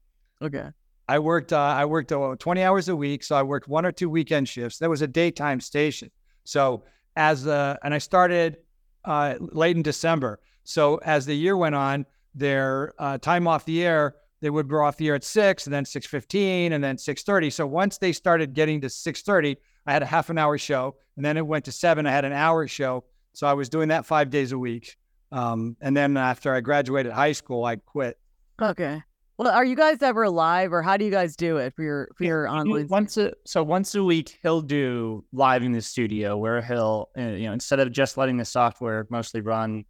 [0.42, 0.70] Okay.
[1.08, 3.92] I worked uh, I worked uh, 20 hours a week, so I worked one or
[3.92, 4.80] two weekend shifts.
[4.80, 6.10] That was a daytime station.
[6.44, 6.84] So
[7.16, 8.58] as uh, and I started
[9.06, 10.40] uh, late in December.
[10.64, 14.84] So as the year went on, their uh, time off the air they would go
[14.84, 18.54] off the air at six and then 6.15 and then 6.30 so once they started
[18.54, 21.72] getting to 6.30 i had a half an hour show and then it went to
[21.72, 22.06] seven.
[22.06, 23.04] I had an hour show.
[23.34, 24.98] So i was doing that five days a week.
[25.32, 28.18] Um, and then after i graduated high school i quit.
[28.62, 29.02] Okay.
[29.38, 32.10] Well are you guys ever live or how do you guys do it for your
[32.16, 36.38] for your online once a, so once a week he'll do live in the studio.
[36.38, 39.86] Where he'll uh, you know instead of just letting the software mostly run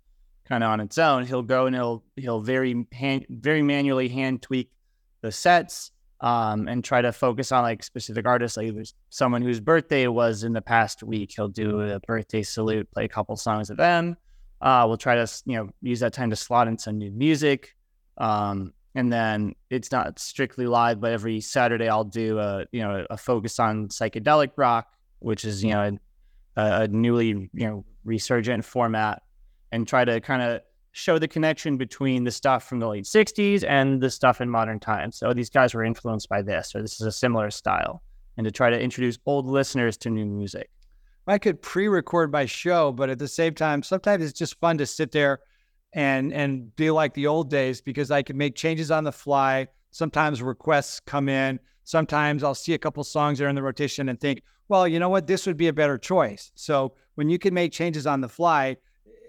[0.48, 1.26] kind of on its own.
[1.26, 4.72] He'll go and he'll he'll very hand, very manually hand tweak
[5.22, 5.92] the sets.
[6.22, 8.56] um, and try to focus on like specific artists.
[8.56, 12.90] Like there's someone whose birthday was in the past week, he'll do a birthday salute,
[12.92, 14.16] play a couple songs of them.
[14.62, 17.76] Uh, we'll try to you know use that time to slot in some new music.
[18.18, 23.06] Um, and then it's not strictly live, but every Saturday I'll do a you know
[23.10, 25.98] a focus on psychedelic rock, which is you know
[26.56, 29.24] a, a newly you know resurgent format,
[29.72, 30.62] and try to kind of
[30.92, 34.80] show the connection between the stuff from the late 60s and the stuff in modern
[34.80, 35.18] times.
[35.18, 38.04] So these guys were influenced by this, or this is a similar style,
[38.38, 40.70] and to try to introduce old listeners to new music.
[41.28, 44.86] I could pre-record my show, but at the same time, sometimes it's just fun to
[44.86, 45.40] sit there
[45.94, 49.68] and and be like the old days because I can make changes on the fly.
[49.92, 51.60] Sometimes requests come in.
[51.84, 55.00] Sometimes I'll see a couple songs that are in the rotation and think, well, you
[55.00, 56.52] know what, this would be a better choice.
[56.56, 58.78] So when you can make changes on the fly,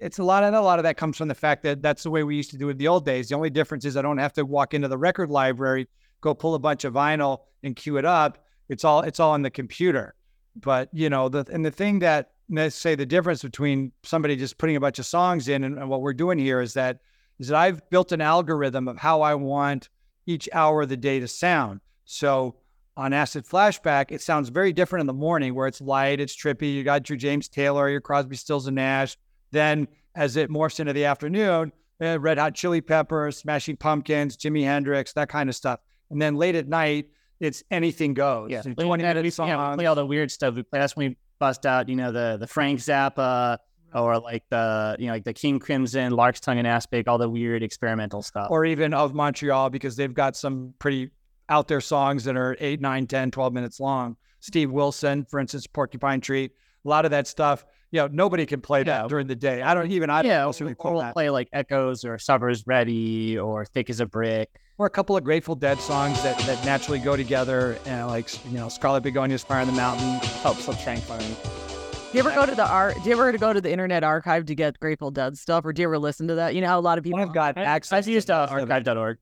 [0.03, 2.11] it's a lot of a lot of that comes from the fact that that's the
[2.11, 3.29] way we used to do it in the old days.
[3.29, 5.89] The only difference is I don't have to walk into the record library,
[6.21, 8.45] go pull a bunch of vinyl and cue it up.
[8.69, 10.15] It's all it's all on the computer.
[10.57, 14.59] But you know, the and the thing that let's say the difference between somebody just
[14.59, 16.99] putting a bunch of songs in and, and what we're doing here is that
[17.39, 19.89] is that I've built an algorithm of how I want
[20.27, 21.81] each hour of the day to sound.
[22.05, 22.57] So
[22.97, 26.75] on Acid Flashback, it sounds very different in the morning where it's light, it's trippy.
[26.75, 29.17] You got your James Taylor, your Crosby, Stills, and Nash.
[29.53, 31.73] Then as it morphs into the afternoon,
[32.03, 35.81] uh, Red Hot Chili Peppers, Smashing Pumpkins, Jimi Hendrix, that kind of stuff.
[36.11, 37.07] And then late at night,
[37.41, 38.51] it's anything goes.
[38.51, 39.49] Yeah, we, 20 yeah, minute we, songs.
[39.49, 40.55] yeah, we play all the weird stuff.
[40.55, 43.59] We play, that's when we bust out, you know, the the Frank Zappa
[43.95, 47.29] or like the you know like the King Crimson, Lark's Tongue and Aspic, all the
[47.29, 48.49] weird experimental stuff.
[48.51, 51.11] or even of Montreal because they've got some pretty
[51.49, 54.17] out there songs that are 8, 9, 10, 12 minutes long.
[54.41, 56.51] Steve Wilson, for instance, Porcupine Tree,
[56.85, 57.65] a lot of that stuff.
[57.93, 59.03] You know, nobody can play Yeah.
[59.03, 59.61] that during the day.
[59.63, 61.13] I don't even, I yeah, don't or, or pull that.
[61.13, 64.49] play like Echoes or Supper's Ready or Thick as a Brick.
[64.79, 68.59] Or a couple of Grateful Dead songs that, that naturally go together, and like, you
[68.59, 70.09] know, Scarlet Begonias, Fire in the Mountain.
[70.41, 71.21] Helps with Tranquilin.
[71.21, 72.95] Do you ever go to the art?
[73.03, 75.83] Do you ever go to the Internet Archive to get Grateful Dead stuff, or do
[75.83, 76.55] you ever listen to that?
[76.55, 77.21] You know how a lot of people.
[77.21, 77.93] I've got access.
[77.97, 79.19] I've used to uh, archive.org.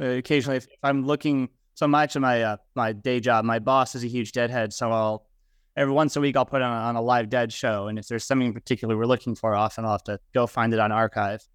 [0.00, 3.58] Uh, occasionally, if, if I'm looking, so much of my uh, my day job, my
[3.58, 5.26] boss is a huge Deadhead, so I'll
[5.76, 8.24] every once a week I'll put on, on a live Dead show, and if there's
[8.24, 11.46] something in particular we're looking for, often I'll have to go find it on archive.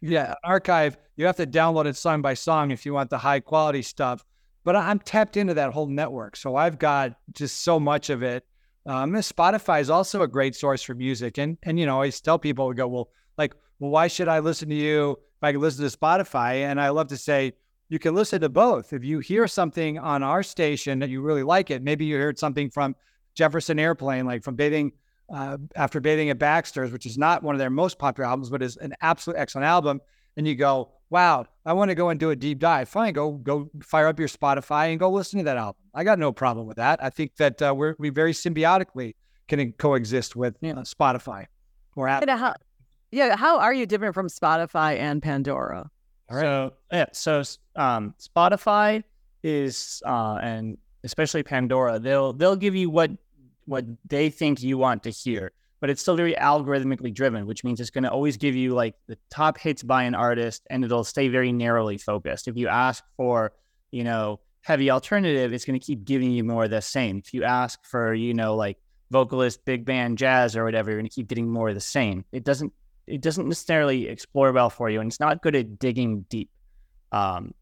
[0.00, 0.96] Yeah, archive.
[1.16, 4.24] You have to download it song by song if you want the high quality stuff.
[4.64, 8.44] But I'm tapped into that whole network, so I've got just so much of it.
[8.86, 12.20] Um, Spotify is also a great source for music, and and you know, I always
[12.20, 15.52] tell people, we go, well, like, well, why should I listen to you if I
[15.52, 16.64] can listen to Spotify?
[16.64, 17.52] And I love to say,
[17.88, 18.92] you can listen to both.
[18.92, 22.38] If you hear something on our station that you really like it, maybe you heard
[22.38, 22.94] something from
[23.34, 24.92] Jefferson Airplane, like from Bathing
[25.32, 28.62] uh, After Bathing at Baxter's, which is not one of their most popular albums, but
[28.62, 30.00] is an absolute excellent album.
[30.36, 32.88] And you go, wow, I want to go and do a deep dive.
[32.88, 35.82] Fine, go go fire up your Spotify and go listen to that album.
[35.94, 37.02] I got no problem with that.
[37.02, 39.14] I think that uh, we're we very symbiotically
[39.48, 41.46] can coexist with uh, Spotify
[41.96, 42.28] or Apple.
[42.28, 42.54] You know, how,
[43.10, 45.90] yeah, how are you different from Spotify and Pandora?
[46.30, 47.42] So yeah, so
[47.76, 49.04] um, Spotify
[49.42, 53.10] is uh, and especially Pandora, they'll they'll give you what
[53.64, 57.80] what they think you want to hear, but it's still very algorithmically driven, which means
[57.80, 61.04] it's going to always give you like the top hits by an artist, and it'll
[61.04, 62.48] stay very narrowly focused.
[62.48, 63.52] If you ask for
[63.90, 67.18] you know heavy alternative, it's going to keep giving you more of the same.
[67.18, 68.78] If you ask for you know like
[69.10, 72.24] vocalist, big band, jazz, or whatever, you're going to keep getting more of the same.
[72.32, 72.72] It doesn't
[73.06, 76.50] it doesn't necessarily explore well for you, and it's not good at digging deep.
[77.12, 77.52] Um,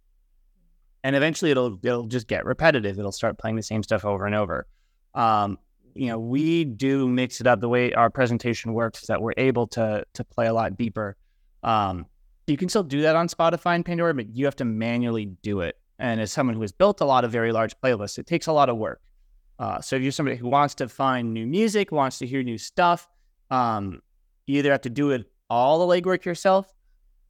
[1.03, 2.99] and eventually, it'll it'll just get repetitive.
[2.99, 4.67] It'll start playing the same stuff over and over.
[5.15, 5.59] Um,
[5.95, 7.61] you know, we do mix it up.
[7.61, 11.17] The way our presentation works that we're able to to play a lot deeper.
[11.63, 12.07] Um,
[12.47, 15.61] you can still do that on Spotify and Pandora, but you have to manually do
[15.61, 15.77] it.
[15.99, 18.53] And as someone who has built a lot of very large playlists, it takes a
[18.53, 19.01] lot of work.
[19.59, 22.57] Uh, so if you're somebody who wants to find new music, wants to hear new
[22.57, 23.07] stuff,
[23.51, 24.01] um,
[24.47, 26.73] you either have to do it all the legwork yourself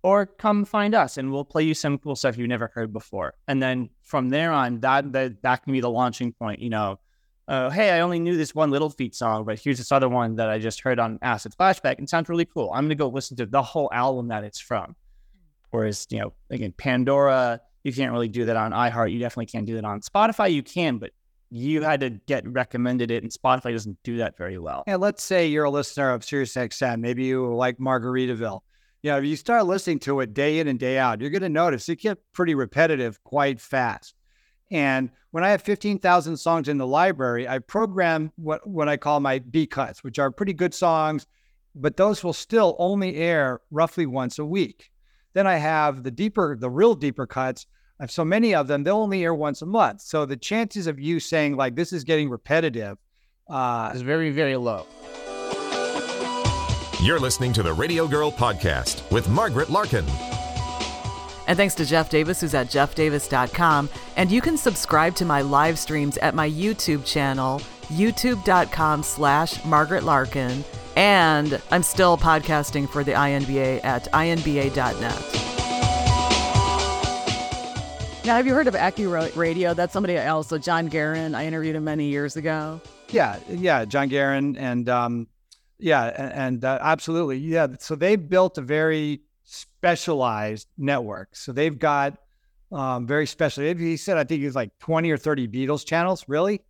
[0.03, 3.34] or come find us and we'll play you some cool stuff you've never heard before.
[3.48, 6.61] And then from there on, that that, that can be the launching point.
[6.61, 7.01] You know,
[7.48, 10.36] uh, hey, I only knew this one Little Feat song, but here's this other one
[10.36, 12.70] that I just heard on Acid Flashback and sounds really cool.
[12.72, 14.94] I'm to go listen to the whole album that it's from.
[15.70, 19.12] Whereas, you know, again, Pandora, you can't really do that on iHeart.
[19.12, 20.53] You definitely can't do that on Spotify.
[20.53, 21.11] You can, but
[21.51, 24.84] you had to get recommended it, and Spotify doesn't do that very well.
[24.86, 27.01] And let's say you're a listener of SiriusXM.
[27.01, 28.61] Maybe you like Margaritaville.
[29.03, 31.42] You know, if you start listening to it day in and day out, you're going
[31.42, 34.14] to notice it gets pretty repetitive quite fast.
[34.70, 39.20] And when I have 15,000 songs in the library, I program what, what I call
[39.20, 41.26] my B cuts, which are pretty good songs,
[41.74, 44.90] but those will still only air roughly once a week.
[45.32, 47.66] Then I have the deeper, the real deeper cuts
[48.01, 50.01] I have so many of them, they'll only air once a month.
[50.01, 52.96] So the chances of you saying like this is getting repetitive
[53.51, 54.86] uh, is very, very low.
[57.03, 60.05] You're listening to the Radio Girl Podcast with Margaret Larkin.
[61.46, 63.88] And thanks to Jeff Davis, who's at jeffdavis.com.
[64.16, 70.05] And you can subscribe to my live streams at my YouTube channel, youtube.com slash Margaret
[70.05, 70.62] Larkin.
[70.94, 75.40] And I'm still podcasting for the INBA at inba.net.
[78.26, 79.74] Now, have you heard of AccuRadio?
[79.74, 80.48] That's somebody else.
[80.48, 82.78] So John Guerin, I interviewed him many years ago.
[83.09, 85.26] Yeah, yeah, John Guerin, and um,
[85.81, 87.68] yeah, and, and uh, absolutely, yeah.
[87.78, 91.35] So they built a very specialized network.
[91.35, 92.18] So they've got
[92.72, 93.64] um, very special.
[93.64, 96.24] He said, I think it's like twenty or thirty Beatles channels.
[96.28, 96.62] Really?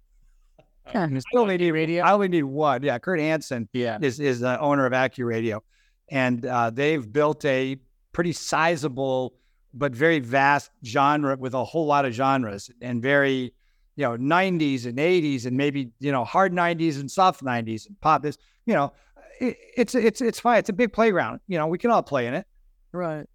[0.94, 2.04] Yeah, I only need radio.
[2.04, 2.82] I only need one.
[2.82, 3.68] Yeah, Kurt Hanson.
[3.72, 3.98] Yeah.
[4.00, 5.60] is is the owner of AccuRadio,
[6.08, 7.76] and uh, they've built a
[8.12, 9.34] pretty sizable
[9.72, 13.54] but very vast genre with a whole lot of genres and very
[14.00, 18.00] you know 90s and 80s and maybe you know hard 90s and soft 90s and
[18.00, 18.92] pop is you know
[19.40, 22.26] it, it's it's it's fine it's a big playground you know we can all play
[22.26, 22.46] in it
[22.92, 23.26] right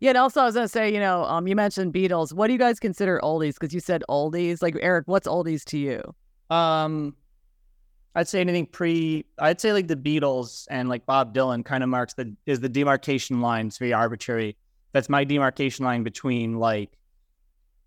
[0.00, 2.32] yeah, and also I was gonna say, you know, um, you mentioned Beatles.
[2.32, 3.54] What do you guys consider oldies?
[3.54, 4.60] Because you said oldies.
[4.60, 6.02] Like Eric, what's oldies to you?
[6.50, 7.14] Um,
[8.16, 9.24] I'd say anything pre.
[9.38, 12.68] I'd say like the Beatles and like Bob Dylan kind of marks the is the
[12.68, 13.68] demarcation line.
[13.68, 14.56] It's very arbitrary.
[14.90, 16.98] That's my demarcation line between like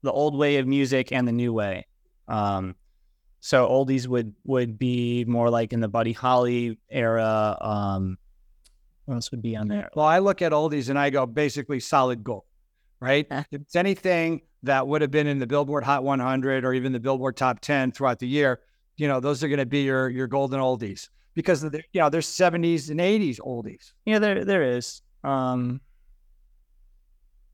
[0.02, 1.86] the old way of music and the new way.
[2.28, 2.76] Um,
[3.40, 7.58] so oldies would would be more like in the Buddy Holly era.
[7.62, 8.18] Um,
[9.06, 9.90] what else would be on there?
[9.96, 12.44] Well, I look at oldies and I go basically solid gold,
[13.00, 13.28] right?
[13.52, 17.00] if it's anything that would have been in the Billboard Hot 100 or even the
[17.00, 18.62] Billboard Top 10 throughout the year,
[18.98, 22.28] you know, those are going to be your your golden oldies because you know there's
[22.28, 23.92] 70s and 80s oldies.
[24.06, 25.02] Yeah, there there is.
[25.24, 25.82] Um,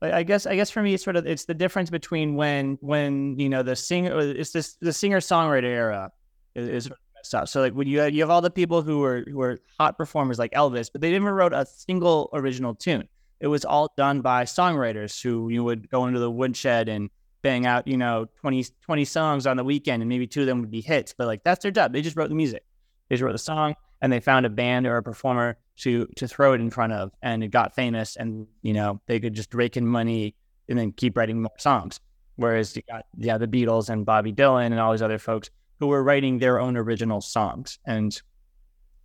[0.02, 3.38] I guess I guess for me it's sort of it's the difference between when when
[3.38, 6.10] you know the singer uh, it's this the singer songwriter era
[6.54, 7.48] is, is messed up.
[7.48, 9.96] So like when you have, you have all the people who were who were hot
[9.96, 13.08] performers like Elvis, but they never wrote a single original tune.
[13.40, 17.10] It was all done by songwriters who you would go into the woodshed and
[17.42, 20.60] bang out you know 20, 20 songs on the weekend, and maybe two of them
[20.60, 21.14] would be hits.
[21.16, 21.92] But like that's their job.
[21.92, 22.64] They just wrote the music.
[23.08, 26.28] They just wrote the song, and they found a band or a performer to to
[26.28, 29.54] throw it in front of, and it got famous, and you know they could just
[29.54, 30.34] rake in money
[30.68, 32.00] and then keep writing more songs.
[32.36, 35.50] Whereas you got yeah the Beatles and Bobby Dylan and all these other folks
[35.80, 38.20] who were writing their own original songs and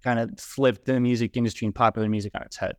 [0.04, 2.76] kind of flipped the music industry and popular music on its head.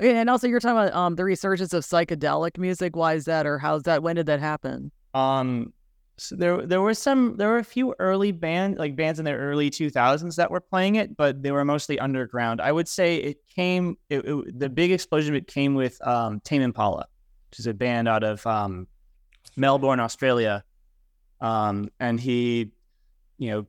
[0.00, 2.96] Okay, and also you're talking about um, the resurgence of psychedelic music.
[2.96, 4.02] Why is that, or how's that?
[4.02, 4.92] When did that happen?
[5.12, 5.74] Um,
[6.20, 9.32] so there there were some there were a few early band like bands in the
[9.32, 12.60] early 2000s that were playing it but they were mostly underground.
[12.60, 16.60] I would say it came it, it, the big explosion it came with um, tame
[16.60, 17.06] impala
[17.50, 18.86] which is a band out of um,
[19.56, 20.62] melbourne australia.
[21.40, 22.72] Um, and he
[23.38, 23.66] you know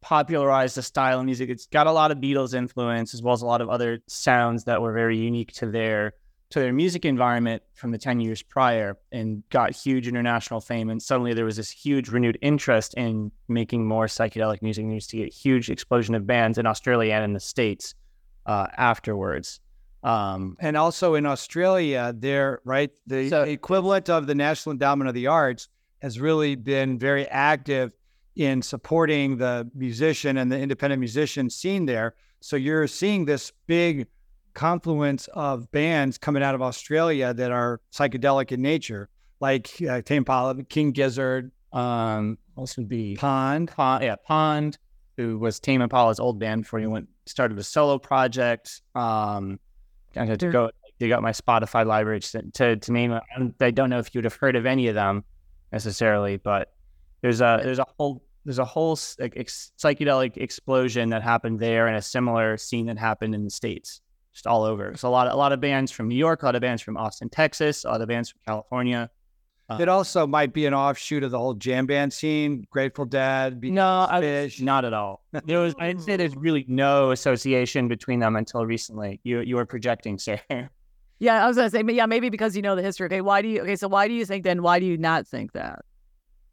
[0.00, 1.50] popularized the style of music.
[1.50, 4.64] It's got a lot of beatles influence as well as a lot of other sounds
[4.64, 6.12] that were very unique to their
[6.50, 10.88] to their music environment from the 10 years prior and got huge international fame.
[10.88, 14.82] And suddenly there was this huge renewed interest in making more psychedelic music.
[14.82, 17.40] And you used to get a huge explosion of bands in Australia and in the
[17.40, 17.94] States
[18.46, 19.60] uh, afterwards.
[20.02, 25.14] Um, and also in Australia, there, right, the so, equivalent of the National Endowment of
[25.14, 25.68] the Arts
[26.00, 27.92] has really been very active
[28.36, 32.14] in supporting the musician and the independent musician scene there.
[32.40, 34.06] So you're seeing this big
[34.54, 39.08] confluence of bands coming out of Australia that are psychedelic in nature,
[39.40, 44.78] like uh, Tame Impala, King Gizzard, um, also be Pond, Pond, yeah, Pond,
[45.16, 48.82] who was Tame Impala's old band before he went started a solo project.
[48.94, 49.60] Um,
[50.16, 50.70] I had to go.
[50.98, 53.12] You got my Spotify library to to, to name.
[53.60, 55.24] I don't know if you'd have heard of any of them
[55.72, 56.72] necessarily, but
[57.20, 61.86] there's a there's a whole there's a whole like, ex- psychedelic explosion that happened there,
[61.86, 64.00] and a similar scene that happened in the states
[64.38, 64.96] just all over.
[64.96, 66.80] So a lot of a lot of bands from New York, a lot of bands
[66.80, 69.10] from Austin, Texas, a lot of bands from California.
[69.68, 73.60] Uh, it also might be an offshoot of the whole jam band scene, Grateful Dead,
[73.60, 74.62] Beach no, Phish.
[74.62, 75.24] I, not at all.
[75.44, 79.20] There was I'd say there's really no association between them until recently.
[79.24, 80.40] You you were projecting, sir.
[81.20, 83.06] Yeah, I was gonna say, yeah, maybe because you know the history.
[83.06, 83.62] Okay, why do you?
[83.62, 84.62] Okay, so why do you think then?
[84.62, 85.84] Why do you not think that?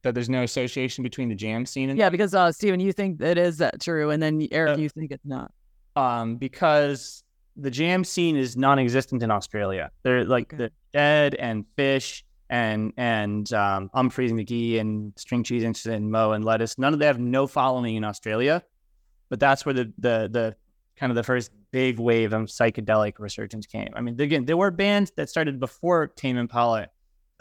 [0.02, 3.20] That there's no association between the jam scene and yeah, because uh, Stephen, you think
[3.20, 5.52] that is that true, and then Eric, uh, you think it's not.
[5.96, 7.24] Um, because
[7.56, 9.92] the jam scene is non-existent in Australia.
[10.04, 10.58] They're like okay.
[10.58, 16.32] the Dead and Phish and and um, Umphrey's McGee and String Cheese Incident and Mo
[16.34, 16.78] and Lettuce.
[16.78, 18.64] None of them have no following in Australia,
[19.30, 20.56] but that's where the the the
[20.98, 23.90] kind of the first big wave of psychedelic resurgence came.
[23.96, 26.88] I mean, again, there were bands that started before Tame Impala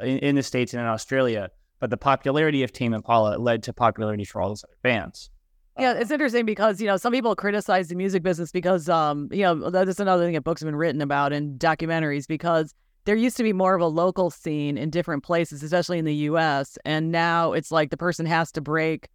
[0.00, 1.50] in, in the states and in Australia.
[1.80, 5.30] But the popularity of Tame Impala led to popularity for all those other bands.
[5.78, 9.42] Yeah, it's interesting because you know some people criticize the music business because um you
[9.42, 12.72] know that's another thing that books have been written about and documentaries because
[13.04, 16.14] there used to be more of a local scene in different places, especially in the
[16.14, 16.78] U.S.
[16.84, 19.08] And now it's like the person has to break;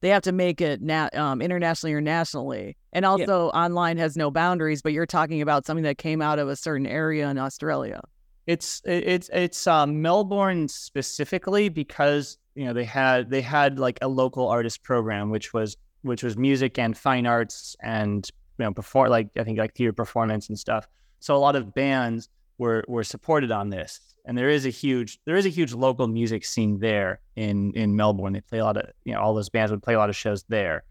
[0.00, 2.76] they have to make it na- um, internationally or nationally.
[2.92, 3.60] And also, yeah.
[3.60, 4.82] online has no boundaries.
[4.82, 8.00] But you're talking about something that came out of a certain area in Australia.
[8.46, 14.08] It's it's it's um, Melbourne specifically because you know they had they had like a
[14.08, 18.28] local artist program, which was which was music and fine arts and
[18.58, 20.86] you know before like I think like theater performance and stuff.
[21.20, 22.28] So a lot of bands
[22.58, 26.06] were were supported on this, and there is a huge there is a huge local
[26.06, 28.34] music scene there in in Melbourne.
[28.34, 30.16] They play a lot of you know all those bands would play a lot of
[30.16, 30.84] shows there.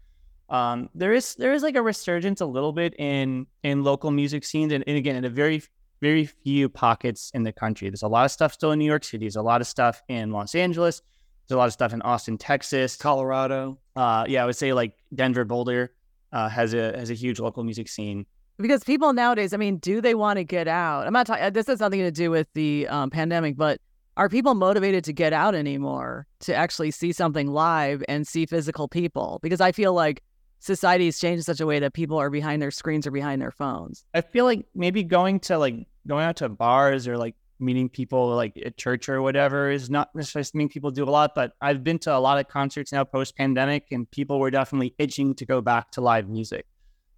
[0.50, 4.44] Um, there is there is like a resurgence a little bit in in local music
[4.44, 5.62] scenes, and, and again in a very
[6.00, 7.88] very few pockets in the country.
[7.88, 9.24] There's a lot of stuff still in New York City.
[9.24, 11.00] There's a lot of stuff in Los Angeles.
[11.46, 13.78] There's a lot of stuff in Austin, Texas, Colorado.
[13.96, 15.92] Uh, yeah, I would say like Denver, Boulder
[16.32, 18.26] uh, has a has a huge local music scene.
[18.58, 21.06] Because people nowadays, I mean, do they want to get out?
[21.06, 21.52] I'm not talking.
[21.52, 23.80] This has nothing to do with the um, pandemic, but
[24.16, 28.86] are people motivated to get out anymore to actually see something live and see physical
[28.86, 29.40] people?
[29.42, 30.22] Because I feel like
[30.60, 33.42] society has changed in such a way that people are behind their screens or behind
[33.42, 34.04] their phones.
[34.14, 35.74] I feel like maybe going to like
[36.06, 40.14] going out to bars or like meeting people like at church or whatever is not
[40.14, 43.04] necessarily something people do a lot, but I've been to a lot of concerts now
[43.04, 46.66] post pandemic and people were definitely itching to go back to live music.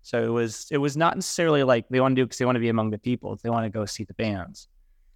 [0.03, 2.57] So it was it was not necessarily like they want to do because they want
[2.57, 3.37] to be among the people.
[3.43, 4.69] They want to go see the bands.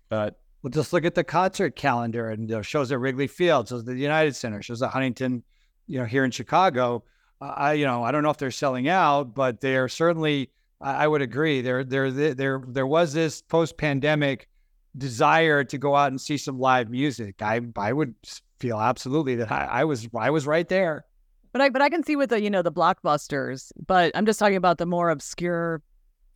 [0.08, 3.80] But well, just look at the concert calendar and the shows at Wrigley Field, shows
[3.80, 5.44] at the United Center, shows at Huntington,
[5.86, 7.04] you know, here in Chicago.
[7.40, 10.50] I you know I don't know if they're selling out, but they are certainly.
[10.82, 11.60] I would agree.
[11.60, 14.48] There there there there was this post pandemic
[14.96, 17.42] desire to go out and see some live music.
[17.42, 18.14] I I would
[18.58, 21.04] feel absolutely that I, I was I was right there.
[21.52, 23.72] But I but I can see with the you know the blockbusters.
[23.86, 25.82] But I'm just talking about the more obscure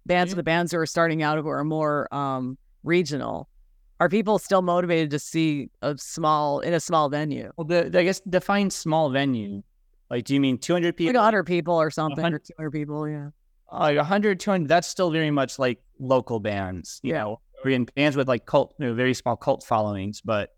[0.06, 0.36] bands, yeah.
[0.36, 3.48] the bands who are starting out who are more um, regional.
[4.00, 7.52] Are people still motivated to see a small in a small venue?
[7.56, 9.62] Well, the, the I guess define small venue.
[10.10, 11.14] Like, do you mean 200 people?
[11.14, 13.28] Like 100 people or something, 100, or 200 people, yeah.
[13.72, 17.22] Like 100, 200, that's still very much like local bands, you yeah.
[17.22, 17.40] know,
[17.72, 20.20] in bands with like cult, you know, very small cult followings.
[20.20, 20.50] But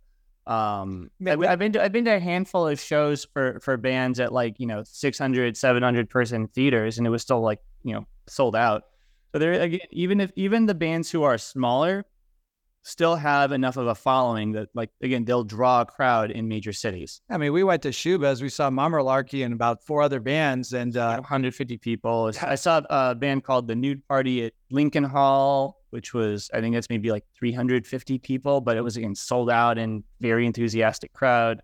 [0.47, 4.21] um, I, have been to, I've been to a handful of shows for for bands
[4.21, 8.07] at like you know 600, 700 person theaters, and it was still like you know
[8.29, 8.85] sold out.
[9.33, 12.05] So there again, even if even the bands who are smaller
[12.87, 16.73] still have enough of a following that like again they'll draw a crowd in major
[16.73, 17.21] cities.
[17.29, 20.73] I mean, we went to Schubas, we saw Mama Larky and about four other bands,
[20.73, 22.31] and uh, 150 people.
[22.41, 26.75] I saw a band called the Nude Party at Lincoln Hall which was I think
[26.75, 31.63] that's maybe like 350 people, but it was again sold out and very enthusiastic crowd.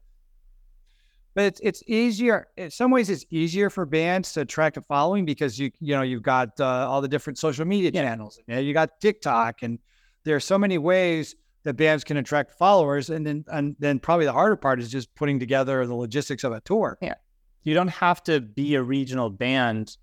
[1.34, 3.10] But it's it's easier in some ways.
[3.10, 6.88] It's easier for bands to attract a following because you you know you've got uh,
[6.88, 8.04] all the different social media yeah.
[8.04, 8.38] channels.
[8.38, 9.78] You, know, you got TikTok, and
[10.24, 13.10] there are so many ways that bands can attract followers.
[13.10, 16.52] And then and then probably the harder part is just putting together the logistics of
[16.52, 16.96] a tour.
[17.02, 17.16] Yeah,
[17.64, 19.98] you don't have to be a regional band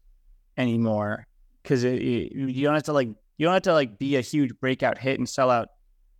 [0.55, 1.25] anymore
[1.63, 3.09] because you don't have to like
[3.39, 5.69] you don't have to like be a huge breakout hit and sell out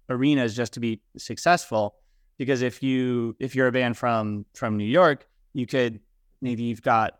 [0.09, 1.95] arenas just to be successful.
[2.39, 5.99] Because if you if you're a band from from New York, you could
[6.41, 7.19] maybe you've got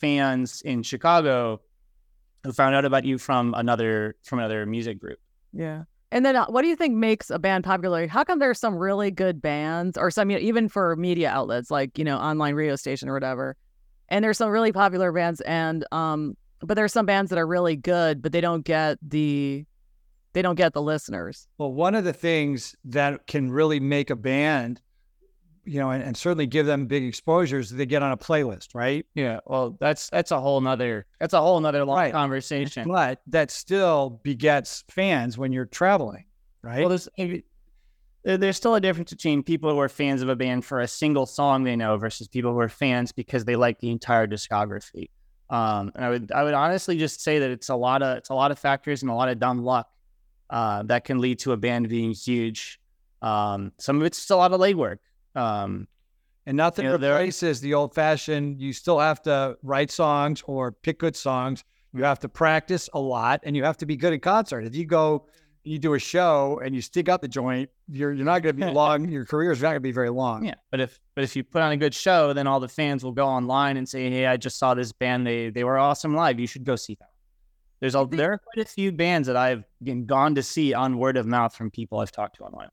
[0.00, 1.60] fans in Chicago
[2.42, 5.18] who found out about you from another from another music group.
[5.52, 5.84] Yeah.
[6.10, 8.06] And then, uh, what do you think makes a band popular?
[8.06, 11.70] How come there's some really good bands, or some you know, even for media outlets
[11.70, 13.56] like you know online radio station or whatever,
[14.08, 17.76] and there's some really popular bands, and um, but there's some bands that are really
[17.76, 19.64] good, but they don't get the
[20.32, 21.46] they don't get the listeners.
[21.58, 24.80] Well, one of the things that can really make a band,
[25.64, 29.06] you know, and, and certainly give them big exposures, they get on a playlist, right?
[29.14, 29.38] Yeah.
[29.46, 32.12] Well, that's that's a whole nother that's a whole nother long right.
[32.12, 32.88] conversation.
[32.88, 36.24] But that still begets fans when you're traveling,
[36.62, 36.80] right?
[36.80, 37.08] Well, there's
[38.24, 41.26] there's still a difference between people who are fans of a band for a single
[41.26, 45.10] song they know versus people who are fans because they like the entire discography.
[45.50, 48.30] Um, and I would I would honestly just say that it's a lot of it's
[48.30, 49.88] a lot of factors and a lot of dumb luck
[50.50, 52.80] uh, that can lead to a band being huge.
[53.22, 54.98] Um, some of it's just a lot of legwork.
[55.34, 55.88] Um,
[56.46, 58.60] and nothing you know, replaces the old fashioned.
[58.60, 61.64] You still have to write songs or pick good songs.
[61.94, 64.64] You have to practice a lot, and you have to be good at concert.
[64.64, 65.26] If you go
[65.64, 68.66] you do a show and you stick out the joint, you're you're not going to
[68.66, 69.08] be long.
[69.08, 70.44] Your career is not going to be very long.
[70.44, 73.02] Yeah, but if but if you put on a good show, then all the fans
[73.02, 75.26] will go online and say, "Hey, I just saw this band.
[75.26, 76.38] They they were awesome live.
[76.38, 77.08] You should go see them."
[77.80, 79.64] There's a there are quite a few bands that I've
[80.06, 82.68] gone to see on word of mouth from people I've talked to online.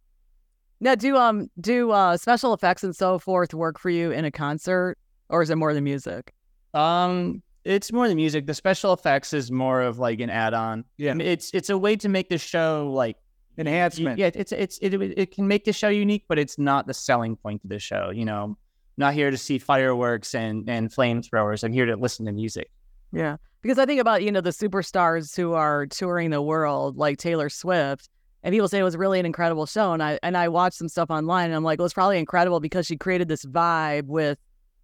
[0.79, 4.31] Now, do um do uh special effects and so forth work for you in a
[4.31, 4.97] concert,
[5.29, 6.33] or is it more the music?
[6.73, 8.47] Um, it's more the music.
[8.47, 10.85] The special effects is more of like an add-on.
[10.97, 11.15] Yeah.
[11.19, 13.17] It's it's a way to make the show like
[13.57, 14.17] Enhancement.
[14.17, 17.35] Yeah, it's it's it, it can make the show unique, but it's not the selling
[17.35, 18.09] point of the show.
[18.09, 18.57] You know, I'm
[18.97, 21.63] not here to see fireworks and and flamethrowers.
[21.63, 22.71] I'm here to listen to music.
[23.11, 27.17] Yeah, because I think about you know the superstars who are touring the world, like
[27.17, 28.09] Taylor Swift,
[28.41, 29.91] and people say it was really an incredible show.
[29.91, 32.61] And I and I watched some stuff online, and I'm like, well, it's probably incredible
[32.61, 34.39] because she created this vibe with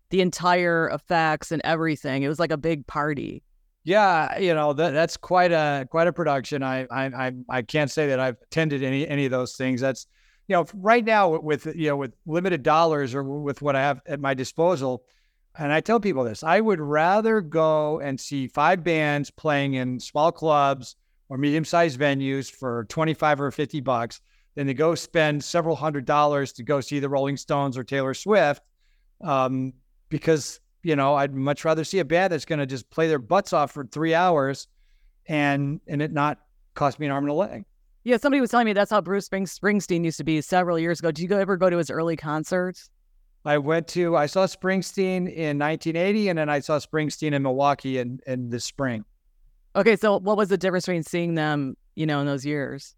[0.09, 2.23] the entire effects and everything.
[2.23, 3.43] It was like a big party.
[3.87, 6.61] Yeah, you know that that's quite a quite a production.
[6.61, 9.79] I I I, can't say that I've attended any any of those things.
[9.79, 10.07] That's
[10.49, 14.01] you know right now with you know with limited dollars or with what I have
[14.05, 15.03] at my disposal,
[15.57, 20.01] and I tell people this: I would rather go and see five bands playing in
[20.01, 20.97] small clubs
[21.29, 24.19] or medium sized venues for twenty five or fifty bucks
[24.55, 28.13] than to go spend several hundred dollars to go see the Rolling Stones or Taylor
[28.13, 28.63] Swift,
[29.21, 29.71] um,
[30.09, 33.19] because you know, I'd much rather see a band that's going to just play their
[33.19, 34.67] butts off for three hours,
[35.25, 36.39] and and it not
[36.75, 37.65] cost me an arm and a leg.
[38.03, 40.99] Yeah, somebody was telling me that's how Bruce Spring- Springsteen used to be several years
[40.99, 41.11] ago.
[41.11, 42.89] Did you ever go to his early concerts?
[43.43, 47.97] I went to I saw Springsteen in 1980, and then I saw Springsteen in Milwaukee
[47.97, 49.03] in in the spring.
[49.75, 52.95] Okay, so what was the difference between seeing them, you know, in those years?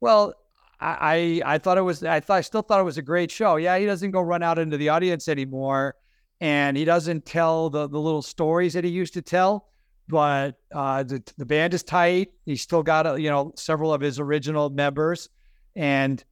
[0.00, 0.32] Well,
[0.80, 3.30] I I, I thought it was I thought I still thought it was a great
[3.30, 3.56] show.
[3.56, 5.96] Yeah, he doesn't go run out into the audience anymore,
[6.44, 9.70] and he doesn't tell the the little stories that he used to tell.
[10.08, 12.32] But uh, the the band is tight.
[12.44, 15.30] He's still got uh, you know several of his original members,
[15.74, 16.22] and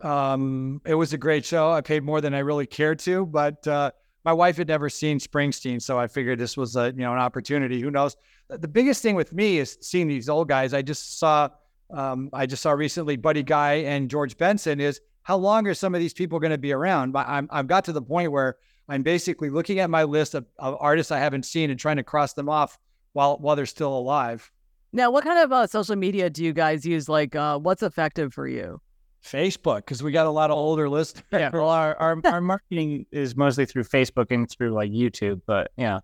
[0.00, 1.70] um, it was a great show.
[1.70, 3.90] I paid more than I really cared to, but uh,
[4.24, 7.18] my wife had never seen Springsteen, so I figured this was a you know an
[7.18, 7.78] opportunity.
[7.82, 8.16] Who knows?
[8.48, 10.72] The biggest thing with me is seeing these old guys.
[10.72, 11.50] I just saw
[11.90, 14.80] um, I just saw recently Buddy Guy and George Benson.
[14.80, 17.14] Is how long are some of these people going to be around?
[17.14, 18.56] I'm I've got to the point where
[18.88, 22.02] I'm basically looking at my list of, of artists I haven't seen and trying to
[22.02, 22.78] cross them off
[23.12, 24.50] while while they're still alive.
[24.92, 27.08] Now, what kind of uh, social media do you guys use?
[27.08, 28.80] Like, uh, what's effective for you?
[29.22, 31.24] Facebook, because we got a lot of older listeners.
[31.32, 35.70] Yeah, well, our, our our marketing is mostly through Facebook and through like YouTube, but
[35.76, 36.00] yeah,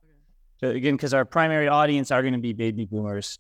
[0.59, 3.39] so again, because our primary audience are going to be baby boomers,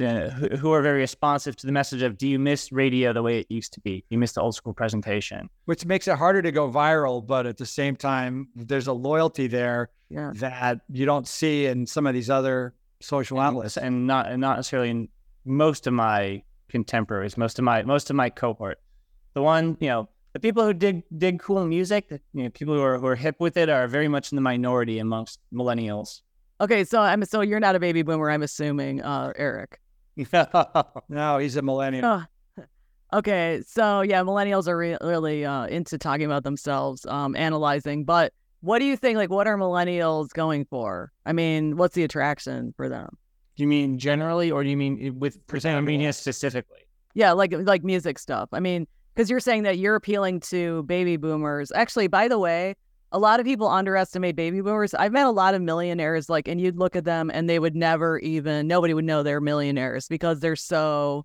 [0.00, 3.22] uh, who, who are very responsive to the message of "Do you miss radio the
[3.22, 4.04] way it used to be?
[4.10, 7.24] You miss the old school presentation." which makes it harder to go viral.
[7.26, 10.32] But at the same time, there's a loyalty there Yeah.
[10.36, 13.76] that you don't see in some of these other social outlets.
[13.76, 15.08] and not and not necessarily in
[15.44, 18.80] most of my contemporaries, most of my most of my cohort.
[19.34, 22.74] The one, you know, the people who dig dig cool music, the, you know, people
[22.74, 26.22] who are who are hip with it are very much in the minority amongst millennials.
[26.60, 29.80] Okay, so I'm so you're not a baby boomer, I'm assuming, uh, Eric.
[30.16, 32.24] No, No, he's a millennial.
[32.58, 32.64] Oh,
[33.12, 38.04] okay, so yeah, millennials are re- really uh, into talking about themselves, um, analyzing.
[38.04, 39.16] But what do you think?
[39.16, 41.12] Like, what are millennials going for?
[41.26, 43.08] I mean, what's the attraction for them?
[43.56, 46.80] do you mean generally, or do you mean i- with Armenia specifically?
[47.14, 48.48] Yeah, like like music stuff.
[48.52, 51.70] I mean, because you're saying that you're appealing to baby boomers.
[51.72, 52.74] Actually, by the way,
[53.14, 54.92] a lot of people underestimate baby boomers.
[54.92, 57.76] I've met a lot of millionaires, like, and you'd look at them and they would
[57.76, 61.24] never even nobody would know they're millionaires because they're so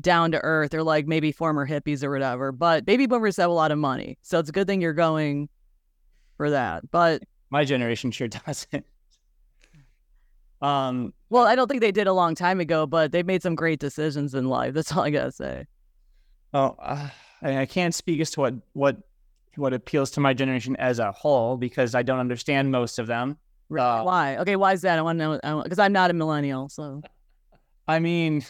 [0.00, 0.70] down to earth.
[0.70, 2.52] They're like maybe former hippies or whatever.
[2.52, 5.50] But baby boomers have a lot of money, so it's a good thing you're going
[6.38, 6.90] for that.
[6.90, 8.86] But My generation sure doesn't.
[10.62, 13.54] Um, well, I don't think they did a long time ago, but they've made some
[13.54, 14.72] great decisions in life.
[14.72, 15.66] That's all I gotta say.
[16.54, 17.10] Oh, uh,
[17.42, 18.96] I, I can't speak as to what what
[19.56, 23.38] what appeals to my generation as a whole because I don't understand most of them.
[23.70, 24.36] Uh, why?
[24.38, 24.98] Okay, why is that?
[24.98, 27.02] I want to know because I'm not a millennial, so.
[27.88, 28.44] I mean,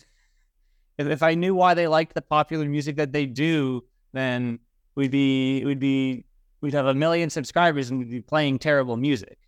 [0.98, 4.58] if, if I knew why they liked the popular music that they do, then
[4.94, 6.24] we'd be we'd be
[6.60, 9.38] we'd have a million subscribers and we'd be playing terrible music.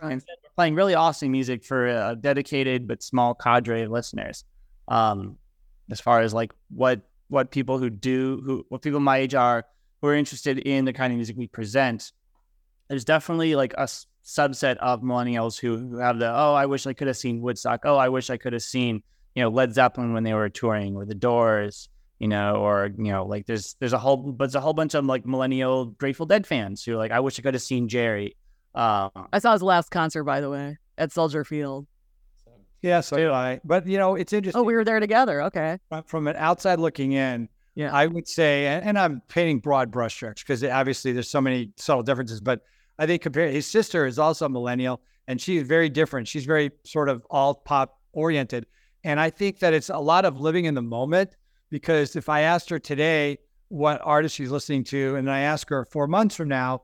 [0.00, 0.12] Right.
[0.12, 4.44] Instead, we're playing really awesome music for a dedicated but small cadre of listeners.
[4.88, 5.38] Um,
[5.90, 9.64] as far as like what what people who do who what people my age are
[10.02, 12.12] who are interested in the kind of music we present,
[12.88, 13.88] there's definitely like a
[14.24, 17.80] subset of millennials who, who have the oh I wish I could have seen Woodstock
[17.84, 19.02] oh I wish I could have seen
[19.34, 21.88] you know Led Zeppelin when they were touring or the Doors
[22.20, 24.94] you know or you know like there's there's a whole but there's a whole bunch
[24.94, 27.88] of like millennial Grateful Dead fans who are like I wish I could have seen
[27.88, 28.36] Jerry.
[28.74, 31.86] Um, I saw his last concert, by the way, at Soldier Field.
[32.80, 33.60] Yeah, so do I.
[33.64, 34.58] But you know, it's interesting.
[34.60, 35.42] Oh, we were there together.
[35.42, 35.78] Okay.
[35.88, 37.92] from- from an outside looking in, Yeah.
[37.92, 42.02] I would say, and, and I'm painting broad brushstrokes because obviously there's so many subtle
[42.02, 42.40] differences.
[42.40, 42.60] But
[42.98, 46.28] I think compared, his sister is also a millennial, and she's very different.
[46.28, 48.66] She's very sort of all pop oriented,
[49.04, 51.36] and I think that it's a lot of living in the moment.
[51.70, 55.86] Because if I asked her today, what artist she's listening to, and I ask her
[55.86, 56.82] four months from now,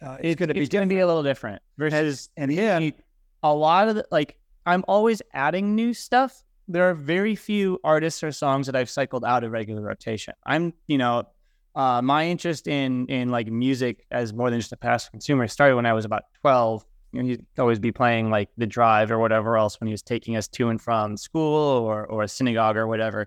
[0.00, 2.92] uh, it's going to be going to be a little different versus and him.
[3.42, 6.44] a lot of the, like I'm always adding new stuff.
[6.70, 10.34] There are very few artists or songs that I've cycled out of regular rotation.
[10.46, 11.24] I'm, you know,
[11.74, 15.76] uh, my interest in in like music as more than just a passive consumer started
[15.76, 16.84] when I was about 12.
[17.12, 20.02] You know, he'd always be playing like the drive or whatever else when he was
[20.02, 23.26] taking us to and from school or or a synagogue or whatever.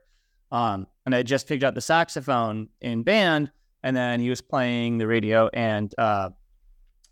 [0.51, 4.99] Um, and I just picked up the saxophone in band, and then he was playing
[4.99, 6.29] the radio, and uh,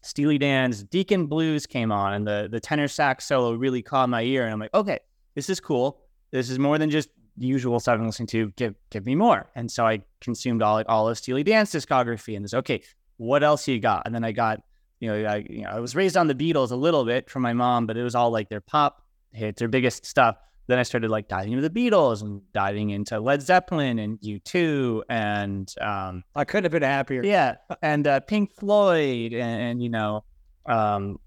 [0.02, 4.22] Steely Dan's Deacon Blues came on, and the the tenor sax solo really caught my
[4.22, 5.00] ear, and I'm like, okay,
[5.36, 6.02] this is cool.
[6.32, 8.52] This is more than just usual stuff I'm listening to.
[8.56, 9.50] Give give me more.
[9.56, 12.82] And so I consumed all all of Steely Dan's discography, and this okay,
[13.18, 14.04] what else you got?
[14.06, 14.62] And then I got,
[15.00, 17.42] you know, I you know I was raised on the Beatles a little bit from
[17.42, 20.38] my mom, but it was all like their pop hits, their biggest stuff.
[20.68, 25.02] Then I started like diving into the Beatles and diving into Led Zeppelin and U2
[25.10, 27.24] and um, I couldn't have been happier.
[27.24, 30.24] yeah, and uh, Pink Floyd, and, and you know,
[30.68, 31.20] um,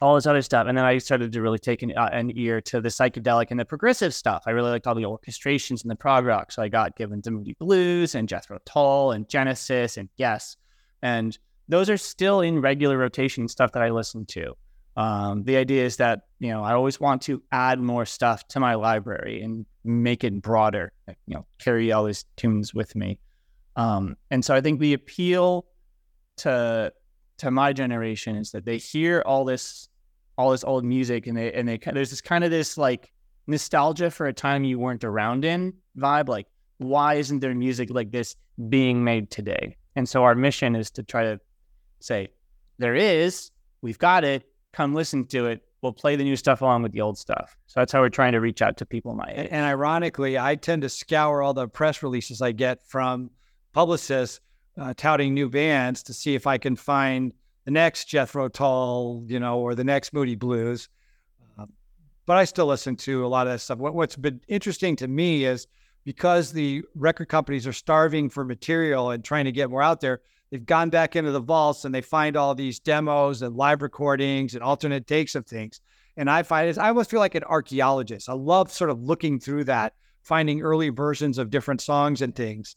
[0.00, 0.66] all this other stuff.
[0.66, 3.60] And then I started to really take an, uh, an ear to the psychedelic and
[3.60, 4.44] the progressive stuff.
[4.46, 6.52] I really liked all the orchestrations and the prog rock.
[6.52, 10.56] So I got given to Moody Blues and Jethro Tull and Genesis and Yes,
[11.02, 11.38] and
[11.68, 14.54] those are still in regular rotation stuff that I listen to.
[14.96, 18.60] Um, the idea is that you know I always want to add more stuff to
[18.60, 20.92] my library and make it broader.
[21.26, 23.18] You know, carry all these tunes with me.
[23.76, 25.66] Um, and so I think the appeal
[26.38, 26.92] to
[27.38, 29.88] to my generation is that they hear all this
[30.40, 33.12] all this old music and they and they there's this kind of this like
[33.46, 36.28] nostalgia for a time you weren't around in vibe.
[36.28, 36.46] Like,
[36.78, 38.36] why isn't there music like this
[38.68, 39.76] being made today?
[39.96, 41.40] And so our mission is to try to
[42.00, 42.28] say
[42.78, 43.50] there is,
[43.82, 44.44] we've got it.
[44.72, 45.62] Come listen to it.
[45.82, 47.56] We'll play the new stuff along with the old stuff.
[47.66, 49.38] So that's how we're trying to reach out to people my age.
[49.38, 53.30] And, and ironically, I tend to scour all the press releases I get from
[53.72, 54.40] publicists
[54.78, 57.32] uh, touting new bands to see if I can find
[57.64, 60.88] the next Jethro Tull, you know, or the next Moody Blues.
[61.58, 61.66] Uh,
[62.26, 63.78] but I still listen to a lot of that stuff.
[63.78, 65.66] What, what's been interesting to me is
[66.04, 70.20] because the record companies are starving for material and trying to get more out there,
[70.50, 74.54] they've gone back into the vaults and they find all these demos and live recordings
[74.54, 75.80] and alternate takes of things.
[76.16, 78.28] And I find it, I almost feel like an archaeologist.
[78.28, 82.76] I love sort of looking through that, finding early versions of different songs and things.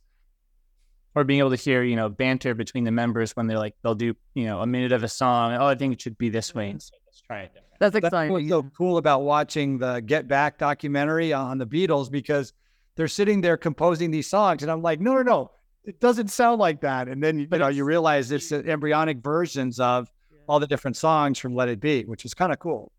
[1.16, 3.95] Or being able to hear, you know, banter between the members when they're like, they'll
[3.95, 5.53] do, you know, a minute of a song.
[5.53, 6.70] Oh, I think it should be this way.
[6.70, 6.95] And mm-hmm.
[6.95, 7.68] so let's try it different.
[7.80, 8.34] That's That's exciting.
[8.34, 12.53] what's so cool about watching the Get Back documentary on the Beatles because
[12.95, 15.51] they're sitting there composing these songs, and I'm like, no, no, no,
[15.84, 17.07] it doesn't sound like that.
[17.07, 20.09] And then you know you realize it's the embryonic versions of
[20.47, 22.91] all the different songs from Let It Be, which is kind of cool.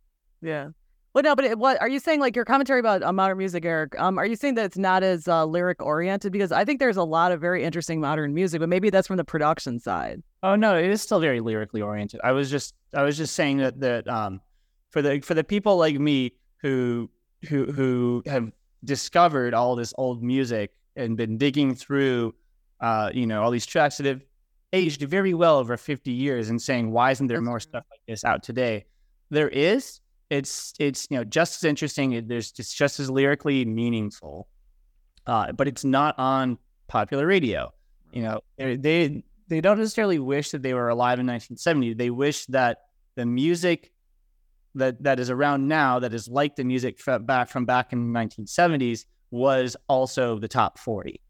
[0.42, 0.70] Yeah.
[1.14, 2.18] Well, no, but it, what are you saying?
[2.18, 3.98] Like your commentary about uh, modern music, Eric?
[4.00, 6.32] Um, are you saying that it's not as uh, lyric oriented?
[6.32, 9.16] Because I think there's a lot of very interesting modern music, but maybe that's from
[9.16, 10.24] the production side.
[10.42, 12.20] Oh no, it is still very lyrically oriented.
[12.24, 14.40] I was just I was just saying that that um
[14.90, 17.08] for the for the people like me who
[17.48, 18.50] who who have
[18.82, 22.34] discovered all this old music and been digging through
[22.80, 24.22] uh you know all these tracks that have
[24.72, 28.24] aged very well over 50 years and saying why isn't there more stuff like this
[28.24, 28.86] out today?
[29.30, 30.00] There is.
[30.30, 32.26] It's it's you know just as interesting.
[32.26, 34.48] There's just just as lyrically meaningful,
[35.26, 36.58] uh, but it's not on
[36.88, 37.72] popular radio.
[38.12, 41.94] You know, they they they don't necessarily wish that they were alive in 1970.
[41.94, 42.78] They wish that
[43.16, 43.92] the music
[44.74, 48.12] that that is around now, that is like the music from back from back in
[48.12, 51.20] the 1970s, was also the top 40.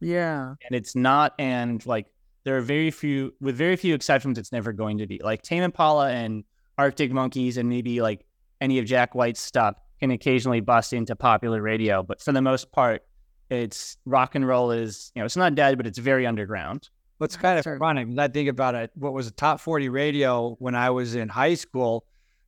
[0.00, 0.54] Yeah.
[0.64, 1.34] And it's not.
[1.38, 2.06] And like
[2.44, 5.20] there are very few, with very few exceptions, it's never going to be.
[5.22, 6.44] Like Tame Impala and
[6.78, 8.24] Arctic Monkeys and maybe like
[8.60, 12.72] any of Jack White's stuff can occasionally bust into popular radio, but for the most
[12.72, 13.02] part,
[13.50, 16.88] it's rock and roll is you know it's not dead, but it's very underground.
[17.18, 17.74] What's kind of Sure.
[17.74, 21.14] ironic, when I think about it, what was a top 40 radio when I was
[21.14, 22.06] in high school,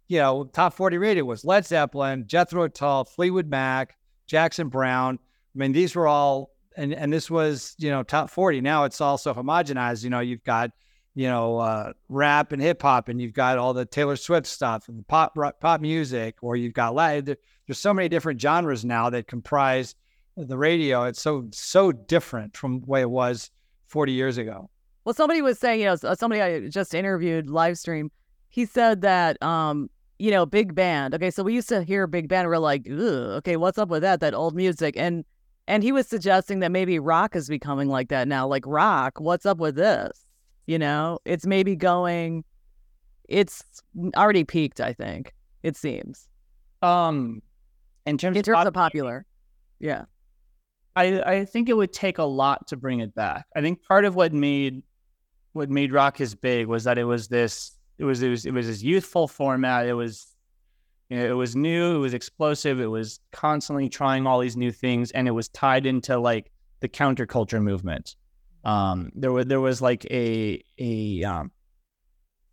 [0.08, 3.96] you know, top 40 radio was Led Zeppelin, Jethro Tull, Fleetwood Mac,
[4.26, 5.18] Jackson Browne.
[5.54, 8.62] I mean, these were all, and, and this was, you know, top 40.
[8.62, 10.04] Now it's also homogenized.
[10.04, 10.70] You know, you've got,
[11.14, 14.88] you know, uh, rap and hip hop, and you've got all the Taylor Swift stuff
[14.88, 17.36] and pop rock, pop music, or you've got Latin.
[17.66, 19.94] There's so many different genres now that comprise
[20.36, 21.04] the radio.
[21.04, 23.50] It's so, so different from the way it was
[23.88, 24.70] 40 years ago.
[25.04, 28.10] Well, somebody was saying, you know, somebody I just interviewed live stream,
[28.48, 31.14] he said that, um, you know, big band.
[31.14, 32.48] Okay, so we used to hear big band.
[32.48, 34.20] We're like, okay, what's up with that?
[34.20, 35.24] That old music, and
[35.66, 38.46] and he was suggesting that maybe rock is becoming like that now.
[38.46, 40.26] Like rock, what's up with this?
[40.66, 42.44] You know, it's maybe going.
[43.28, 43.62] It's
[44.16, 44.80] already peaked.
[44.80, 46.28] I think it seems
[46.82, 47.40] Um,
[48.06, 49.24] in terms, in of terms pop- of popular.
[49.78, 50.04] Yeah.
[50.94, 53.46] I, I think it would take a lot to bring it back.
[53.56, 54.82] I think part of what made
[55.54, 58.52] what made rock as big was that it was this it was it was it
[58.52, 59.86] was this youthful format.
[59.86, 60.26] It was
[61.08, 64.72] you know, it was new, it was explosive, it was constantly trying all these new
[64.72, 66.50] things, and it was tied into like
[66.80, 68.16] the counterculture movement.
[68.64, 71.50] Um, there was there was like a a um,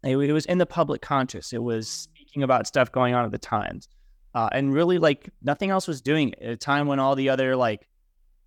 [0.03, 1.53] it, it was in the public conscious.
[1.53, 3.87] It was speaking about stuff going on at the times,
[4.33, 7.29] uh, and really like nothing else was doing it at a time when all the
[7.29, 7.87] other like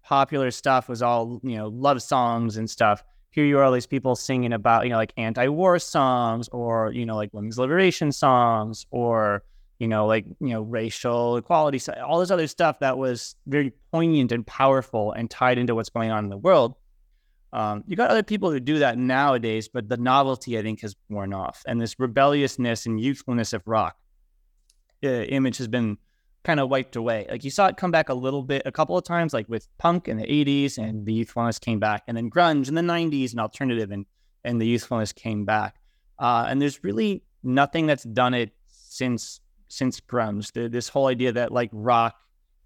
[0.03, 3.87] popular stuff was all you know love songs and stuff here you are all these
[3.87, 8.87] people singing about you know like anti-war songs or you know like women's liberation songs
[8.91, 9.43] or
[9.79, 14.33] you know like you know racial equality all this other stuff that was very poignant
[14.33, 16.75] and powerful and tied into what's going on in the world
[17.53, 20.95] um, you got other people who do that nowadays but the novelty i think has
[21.09, 23.97] worn off and this rebelliousness and youthfulness of rock
[25.05, 25.99] uh, image has been
[26.45, 27.27] kind of wiped away.
[27.31, 29.69] Like you saw it come back a little bit, a couple of times, like with
[29.79, 33.33] punk in the 80s and the youthfulness came back, and then grunge in the 90s
[33.33, 34.07] and alternative and,
[34.45, 35.77] and the youthfulness came back.
[36.19, 40.53] Uh, and there's really nothing that's done it since since grunge.
[40.53, 42.15] The, this whole idea that like rock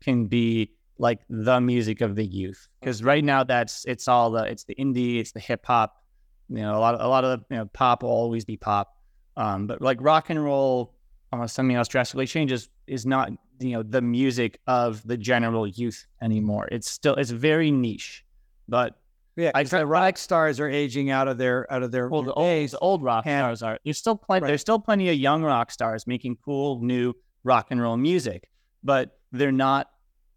[0.00, 4.44] can be like the music of the youth, because right now that's it's all the
[4.44, 6.02] it's the indie, it's the hip hop.
[6.48, 8.96] You know, a lot of a lot of you know pop will always be pop,
[9.36, 10.94] um, but like rock and roll,
[11.32, 16.06] unless something else drastically changes, is not you know the music of the general youth
[16.22, 16.68] anymore.
[16.70, 18.24] It's still it's very niche,
[18.68, 18.98] but
[19.36, 22.32] yeah, I the rock stars are aging out of their out of their well, the
[22.32, 23.78] old, the old rock and, stars are.
[23.84, 24.44] There's still plenty.
[24.44, 24.48] Right.
[24.48, 27.12] There's still plenty of young rock stars making cool new
[27.44, 28.48] rock and roll music,
[28.82, 29.90] but they're not.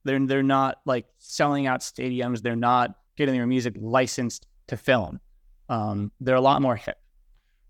[0.09, 2.41] They're they're not like selling out stadiums.
[2.41, 5.19] They're not getting their music licensed to film.
[5.69, 6.97] Um, they're a lot more hip.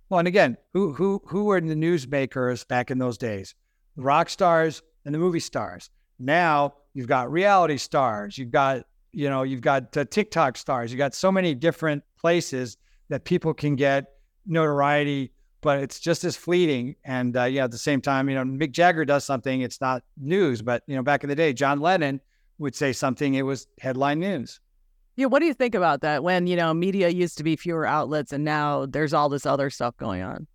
[0.10, 3.56] Well, and again, who who who were the newsmakers back in those days?
[3.96, 5.90] Rock stars and the movie stars.
[6.18, 10.98] Now you've got reality stars, you've got you know you've got uh, TikTok stars, you
[10.98, 12.78] got so many different places
[13.10, 14.06] that people can get
[14.46, 15.32] notoriety,
[15.62, 16.96] but it's just as fleeting.
[17.04, 20.04] And uh, yeah, at the same time, you know, Mick Jagger does something, it's not
[20.18, 22.22] news, but you know, back in the day, John Lennon
[22.60, 24.60] would say something, it was headline news.
[25.16, 26.24] Yeah, what do you think about that?
[26.24, 29.70] When you know media used to be fewer outlets, and now there's all this other
[29.70, 30.47] stuff going on.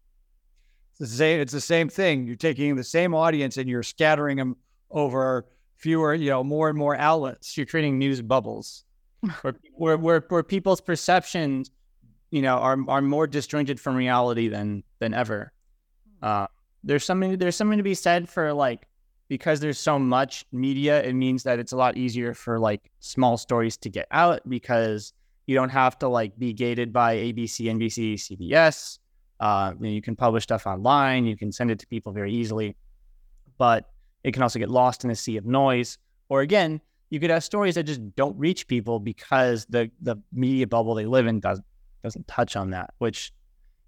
[0.92, 1.40] It's the same.
[1.40, 2.26] It's the same thing.
[2.26, 4.56] You're taking the same audience and you're scattering them
[4.90, 5.46] over
[5.76, 7.56] fewer, you know, more and more outlets.
[7.56, 8.84] You're creating news bubbles
[9.42, 11.70] where, where, where, where people's perceptions,
[12.30, 15.52] you know, are are more disjointed from reality than than ever.
[16.22, 16.46] Uh,
[16.84, 18.86] there's something there's something to be said for like
[19.28, 21.02] because there's so much media.
[21.02, 25.12] It means that it's a lot easier for like small stories to get out because
[25.46, 28.98] you don't have to like be gated by ABC, NBC, CBS
[29.40, 32.76] uh, you, can publish stuff online, you can send it to people very easily,
[33.58, 33.90] but
[34.22, 35.98] it can also get lost in a sea of noise.
[36.28, 40.66] Or again, you could have stories that just don't reach people because the the media
[40.66, 41.66] bubble they live in doesn't
[42.02, 42.94] doesn't touch on that.
[42.98, 43.32] Which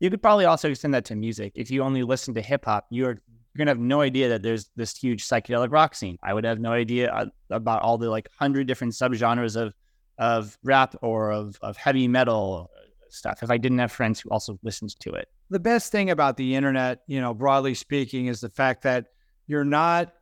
[0.00, 1.52] you could probably also extend that to music.
[1.54, 3.18] If you only listen to hip hop, you're
[3.56, 6.18] you're gonna have no idea that there's this huge psychedelic rock scene.
[6.22, 9.74] I would have no idea uh, about all the like hundred different subgenres of
[10.18, 12.70] of rap or of of heavy metal
[13.08, 15.28] stuff if I didn't have friends who also listened to it.
[15.48, 19.06] The best thing about the internet, you know, broadly speaking, is the fact that
[19.46, 20.12] you're not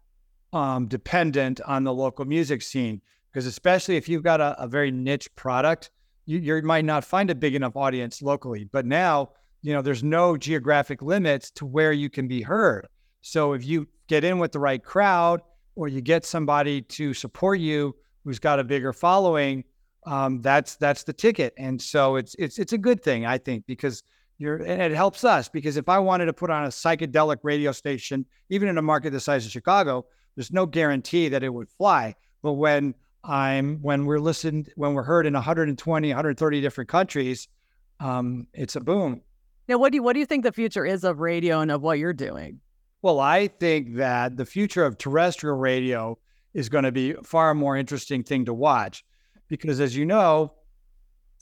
[0.52, 3.00] um, dependent on the local music scene.
[3.32, 5.90] Because especially if you've got a, a very niche product,
[6.26, 8.68] you, you might not find a big enough audience locally.
[8.70, 9.30] But now,
[9.62, 12.86] you know, there's no geographic limits to where you can be heard.
[13.26, 15.40] So if you get in with the right crowd,
[15.76, 19.64] or you get somebody to support you who's got a bigger following,
[20.06, 21.54] um, that's that's the ticket.
[21.56, 24.02] And so it's it's it's a good thing, I think, because
[24.36, 27.72] you're and it helps us because if I wanted to put on a psychedelic radio
[27.72, 30.04] station, even in a market the size of Chicago,
[30.36, 32.14] there's no guarantee that it would fly.
[32.42, 32.94] But when
[33.24, 37.48] I'm when we're listened, when we're heard in 120, 130 different countries,
[38.00, 39.22] um, it's a boom.
[39.66, 41.80] Now, what do you what do you think the future is of radio and of
[41.80, 42.60] what you're doing?
[43.04, 46.16] Well, I think that the future of terrestrial radio
[46.54, 49.04] is going to be far more interesting thing to watch
[49.46, 50.54] because as you know,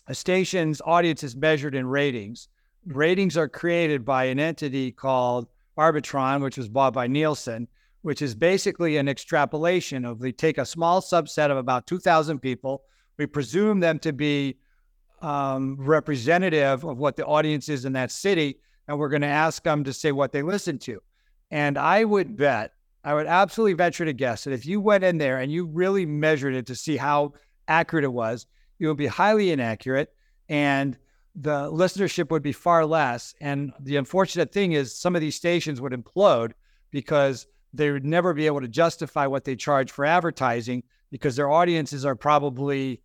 [0.09, 2.49] a station's audience is measured in ratings.
[2.85, 5.47] Ratings are created by an entity called
[5.79, 7.69] Arbitron, which was bought by Nielsen,
[8.01, 12.83] which is basically an extrapolation of we take a small subset of about 2,000 people,
[13.19, 14.57] we presume them to be
[15.21, 18.59] um, representative of what the audience is in that city,
[18.89, 21.01] and we're going to ask them to say what they listen to.
[21.53, 22.73] And I would bet,
[23.05, 26.07] I would absolutely venture to guess that if you went in there and you really
[26.07, 27.35] measured it to see how
[27.69, 28.47] accurate it was,
[28.81, 30.09] it would be highly inaccurate
[30.49, 30.97] and
[31.35, 33.35] the listenership would be far less.
[33.41, 36.53] And the unfortunate thing is, some of these stations would implode
[36.91, 41.51] because they would never be able to justify what they charge for advertising because their
[41.51, 43.03] audiences are probably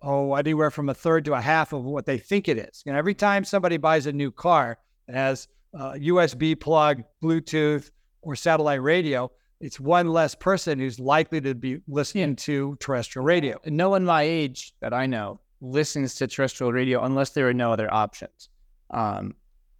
[0.00, 2.82] oh anywhere from a third to a half of what they think it is.
[2.86, 7.90] And every time somebody buys a new car that has a USB plug, Bluetooth,
[8.22, 13.58] or satellite radio, it's one less person who's likely to be listening to terrestrial radio.
[13.64, 17.54] And no one my age that I know listens to terrestrial radio unless there are
[17.54, 18.48] no other options.
[18.90, 19.34] Um,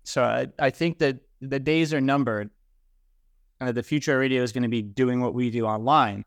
[0.04, 2.50] so I, I think that the days are numbered.
[3.60, 6.24] And that the future of radio is going to be doing what we do online.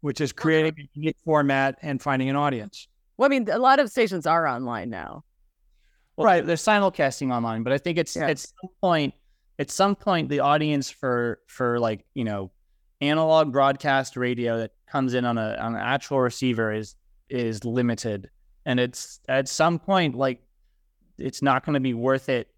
[0.00, 2.88] which is creating a unique format and finding an audience.
[3.16, 5.24] Well, I mean, a lot of stations are online now.
[6.24, 6.44] Right.
[6.44, 8.28] They're simulcasting online, but I think it's Yeah.
[8.28, 9.14] at some point,
[9.58, 12.50] at some point, the audience for for like you know,
[13.00, 16.94] analog broadcast radio that comes in on a on an actual receiver is
[17.28, 18.30] is limited,
[18.64, 20.42] and it's at some point like
[21.18, 22.48] it's not going to be worth it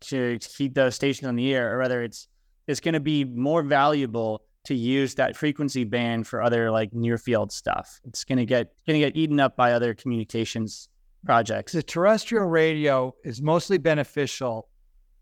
[0.00, 2.28] to keep those stations on the air, or rather, it's
[2.66, 7.18] it's going to be more valuable to use that frequency band for other like near
[7.18, 8.00] field stuff.
[8.04, 10.88] It's going to get going to get eaten up by other communications
[11.24, 11.72] projects.
[11.72, 14.68] The terrestrial radio is mostly beneficial,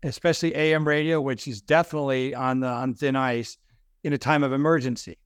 [0.03, 3.57] especially AM radio, which is definitely on the on thin ice
[4.03, 5.17] in a time of emergency,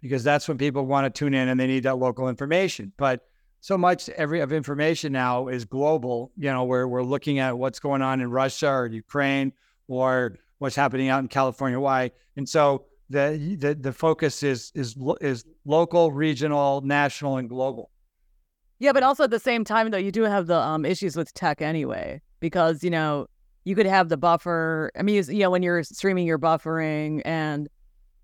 [0.00, 2.92] because that's when people want to tune in and they need that local information.
[2.96, 3.20] But
[3.60, 6.32] so much every of information now is global.
[6.36, 9.52] You know, where we're looking at what's going on in Russia or Ukraine
[9.88, 11.78] or what's happening out in California.
[11.78, 12.10] Why?
[12.36, 17.90] And so the the, the focus is is is local, regional, national, and global.
[18.82, 21.32] Yeah, but also at the same time, though, you do have the um, issues with
[21.34, 23.28] tech anyway, because you know
[23.62, 24.90] you could have the buffer.
[24.98, 27.68] I mean, you know, when you're streaming, you're buffering, and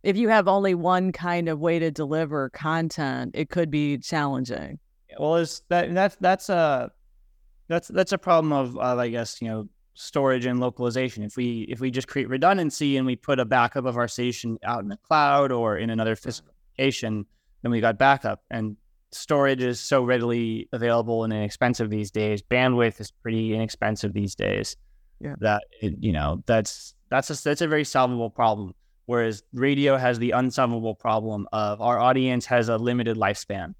[0.02, 4.80] if you have only one kind of way to deliver content, it could be challenging.
[5.16, 6.90] Well, is that that's that's a
[7.68, 11.22] that's that's a problem of, of I guess you know storage and localization.
[11.22, 14.58] If we if we just create redundancy and we put a backup of our station
[14.64, 17.26] out in the cloud or in another physical location,
[17.62, 18.42] then we got backup.
[18.50, 18.76] And
[19.12, 22.42] storage is so readily available and inexpensive these days.
[22.42, 24.76] Bandwidth is pretty inexpensive these days.
[25.20, 25.34] Yeah.
[25.40, 28.74] That it, you know that's that's a that's a very solvable problem.
[29.06, 33.74] Whereas radio has the unsolvable problem of our audience has a limited lifespan.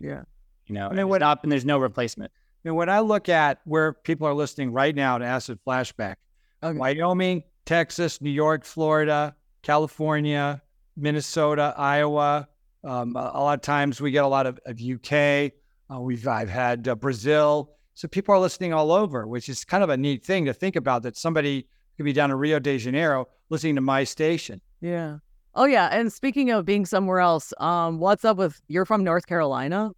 [0.00, 0.22] Yeah.
[0.66, 2.32] You know, I mean, and, what- it's not, and there's no replacement.
[2.64, 6.16] And when I look at where people are listening right now to Acid Flashback,
[6.62, 6.76] Okay.
[6.78, 10.60] Wyoming, Texas, New York, Florida, California,
[10.96, 12.48] Minnesota, Iowa.
[12.84, 15.52] Um, a, a lot of times we get a lot of, of UK.
[15.92, 17.72] Uh, we've I've had uh, Brazil.
[17.94, 20.76] So people are listening all over, which is kind of a neat thing to think
[20.76, 21.02] about.
[21.02, 21.66] That somebody
[21.96, 24.60] could be down in Rio de Janeiro listening to my station.
[24.80, 25.18] Yeah.
[25.54, 25.88] Oh yeah.
[25.88, 29.90] And speaking of being somewhere else, um, what's up with you're from North Carolina,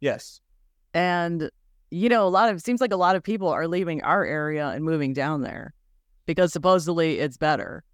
[0.00, 0.40] Yes.
[0.94, 1.50] and
[1.90, 4.68] you know a lot of seems like a lot of people are leaving our area
[4.68, 5.74] and moving down there
[6.26, 7.84] because supposedly it's better.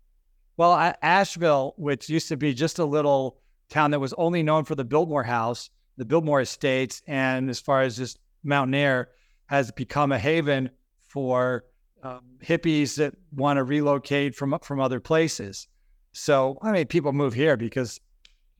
[0.56, 3.38] Well, Asheville, which used to be just a little
[3.70, 7.82] town that was only known for the Biltmore House, the Biltmore Estates, and as far
[7.82, 9.08] as just mountain air,
[9.46, 10.70] has become a haven
[11.02, 11.64] for
[12.02, 15.66] um, hippies that want to relocate from from other places.
[16.12, 18.00] So, I mean, people move here because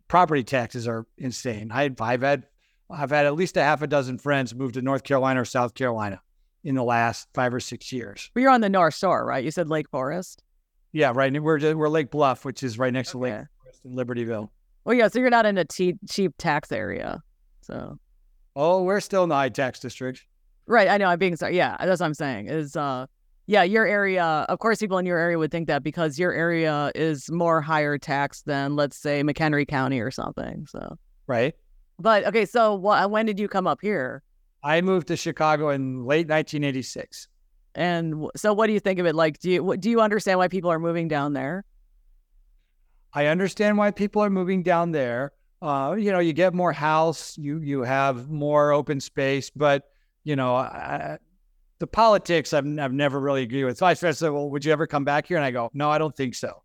[0.09, 1.71] property taxes are insane.
[1.73, 2.47] I, I've had
[2.91, 5.75] I've had at least a half a dozen friends move to North Carolina or South
[5.75, 6.21] Carolina
[6.65, 8.31] in the last five or six years.
[8.35, 9.45] But you're on the North Shore, right?
[9.45, 10.43] You said Lake Forest.
[10.93, 11.33] Yeah, right.
[11.41, 14.51] We're we're Lake Bluff, which is right next to Lake Forest in Libertyville.
[14.85, 15.09] Well, yeah.
[15.09, 17.23] So you're not in a cheap cheap tax area.
[17.63, 17.99] So
[18.57, 20.25] Oh, we're still in the high tax district.
[20.67, 20.89] right.
[20.89, 21.07] I know.
[21.07, 21.57] I'm being sorry.
[21.57, 22.49] Yeah, that's what I'm saying.
[22.49, 23.07] Is uh,
[23.47, 24.25] yeah, your area.
[24.49, 27.99] Of course, people in your area would think that because your area is more higher
[27.99, 30.67] tax than, let's say, McHenry County or something.
[30.69, 31.55] So, Right.
[31.99, 32.45] but okay.
[32.45, 34.23] So wh- when did you come up here?
[34.63, 37.29] I moved to Chicago in late 1986.
[37.77, 39.15] And so, what do you think of it?
[39.15, 41.65] Like, do you do you understand why people are moving down there?
[43.13, 45.33] I understand why people are moving down there.
[45.63, 49.85] Uh, you know, you get more house, you you have more open space, but
[50.25, 51.19] you know, I,
[51.81, 53.79] the politics I've, I've never really agreed with.
[53.79, 55.99] So I said, "Well, would you ever come back here?" And I go, "No, I
[55.99, 56.63] don't think so."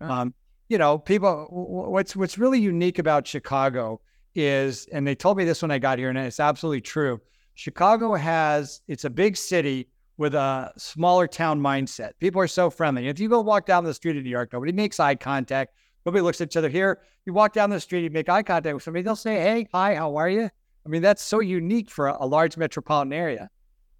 [0.00, 0.10] Oh.
[0.10, 0.34] Um,
[0.68, 1.46] you know, people.
[1.50, 4.00] What's what's really unique about Chicago
[4.34, 7.20] is, and they told me this when I got here, and it's absolutely true.
[7.54, 12.12] Chicago has it's a big city with a smaller town mindset.
[12.20, 13.08] People are so friendly.
[13.08, 15.74] If you go walk down the street in New York, nobody makes eye contact.
[16.06, 16.68] Nobody looks at each other.
[16.68, 19.68] Here, you walk down the street, you make eye contact with somebody, they'll say, "Hey,
[19.72, 20.48] hi, how are you?"
[20.86, 23.50] I mean, that's so unique for a, a large metropolitan area.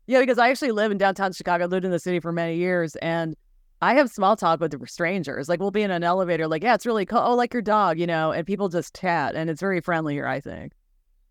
[0.07, 1.65] Yeah, because I actually live in downtown Chicago.
[1.65, 3.35] I lived in the city for many years, and
[3.83, 5.49] I have small talk with strangers.
[5.49, 7.19] Like we'll be in an elevator, like, yeah, it's really cool.
[7.19, 10.29] Oh, like your dog, you know, and people just chat, and it's very friendly here.
[10.29, 10.75] I think.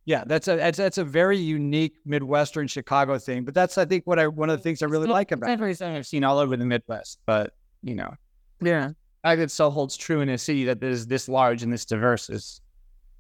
[0.04, 3.46] Yeah, that's a that's, that's a very unique Midwestern Chicago thing.
[3.46, 5.50] But that's I think what I one of the things I really like about.
[5.50, 5.58] it.
[5.58, 8.14] That's I've seen all over the Midwest, but you know,
[8.62, 8.92] Yeah.
[9.32, 12.30] Think it still holds true in a city that is this large and this diverse
[12.30, 12.62] is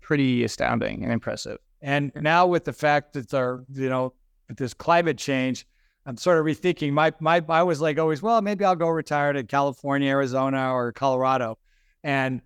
[0.01, 1.57] pretty astounding and impressive.
[1.81, 4.13] And now with the fact that our, you know,
[4.47, 5.65] with this climate change,
[6.05, 9.33] I'm sort of rethinking my my I was like always, well, maybe I'll go retire
[9.33, 11.57] to California, Arizona, or Colorado.
[12.03, 12.41] And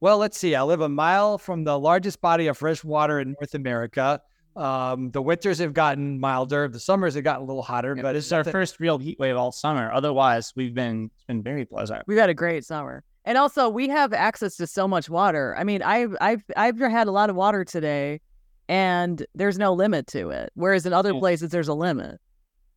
[0.00, 0.54] well, let's see.
[0.54, 4.20] I live a mile from the largest body of fresh water in North America.
[4.58, 6.66] Um, the winters have gotten milder.
[6.68, 9.18] The summers have gotten a little hotter, Yeah, but this is our first real heat
[9.18, 9.90] wave all summer.
[9.92, 12.02] Otherwise, we've been it's been very pleasant.
[12.06, 13.04] We've had a great summer.
[13.24, 15.54] And also we have access to so much water.
[15.56, 18.20] I mean, I've I've I've had a lot of water today
[18.68, 20.50] and there's no limit to it.
[20.54, 21.20] Whereas in other Yeah.
[21.20, 22.20] places there's a limit.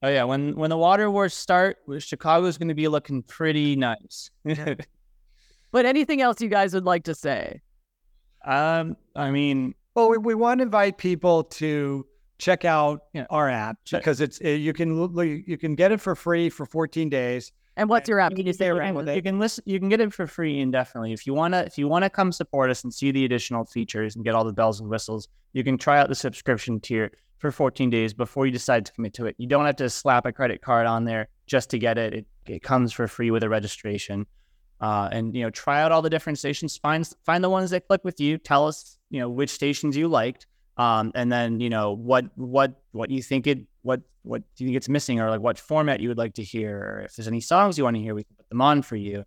[0.03, 4.29] Oh yeah, when when the water wars start, Chicago's going to be looking pretty nice.
[5.71, 7.61] But anything else you guys would like to say?
[8.43, 12.05] um, I mean, Well, we, we want to invite people to
[12.37, 13.25] check out Yeah.
[13.29, 14.01] our app Check.
[14.01, 14.95] because it's uh, you can
[15.45, 17.51] you can get it for free for 14 days.
[17.77, 18.35] And what's your app?
[18.35, 18.93] Can you say it you right?
[18.93, 19.63] can, you can listen.
[19.65, 21.13] You can get it for free indefinitely.
[21.13, 24.25] If you wanna, if you wanna come support us and see the additional features and
[24.25, 27.89] get all the bells and whistles, you can try out the subscription tier for 14
[27.89, 29.35] days before you decide to commit to it.
[29.37, 32.13] You don't have to slap a credit card on there just to get it.
[32.13, 34.25] It, it comes for free with a registration.
[34.81, 36.75] Uh, and you know, try out all the different stations.
[36.75, 38.39] Find find the ones that click with you.
[38.39, 40.47] Tell us, you know, which stations you liked,
[40.77, 44.69] um, and then you know what what what you think it what what do you
[44.69, 47.27] think it's missing, or like what format you would like to hear, or if there's
[47.27, 49.23] any songs you want to hear, we can put them on for you.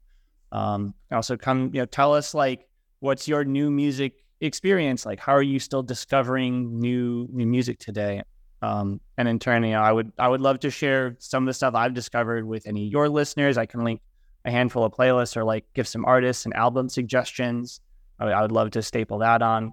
[0.51, 2.66] Um, also, come you know, tell us like
[2.98, 5.20] what's your new music experience like.
[5.20, 8.22] How are you still discovering new new music today?
[8.60, 11.47] Um, and in turn, you know, I would I would love to share some of
[11.47, 13.56] the stuff I've discovered with any of your listeners.
[13.56, 14.01] I can link
[14.45, 17.81] a handful of playlists or like give some artists and album suggestions.
[18.19, 19.73] I, would- I would love to staple that on.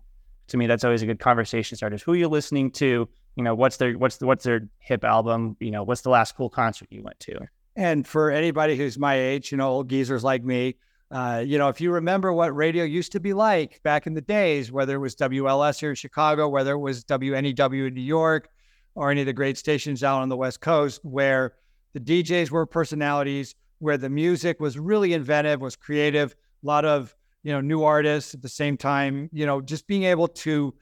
[0.50, 1.98] To me, that's always a good conversation starter.
[1.98, 3.08] Who are you listening to?
[3.38, 5.56] You know, what's their what's the, what's their hip album?
[5.62, 7.40] You know, what's the last cool concert you went to?
[7.78, 10.76] And for anybody who's my age, you know, old geezers like me,
[11.10, 14.22] uh, you know, if you remember what radio used to be like back in the
[14.22, 18.50] days, whether it was WLS here in Chicago, whether it was WNEW in New York,
[18.96, 21.54] or any of the great stations out on the West Coast, where
[21.94, 27.16] the DJs were personalities, where the music was really inventive, was creative, a lot of
[27.44, 29.30] you know new artists at the same time.
[29.34, 30.74] You know, just being able to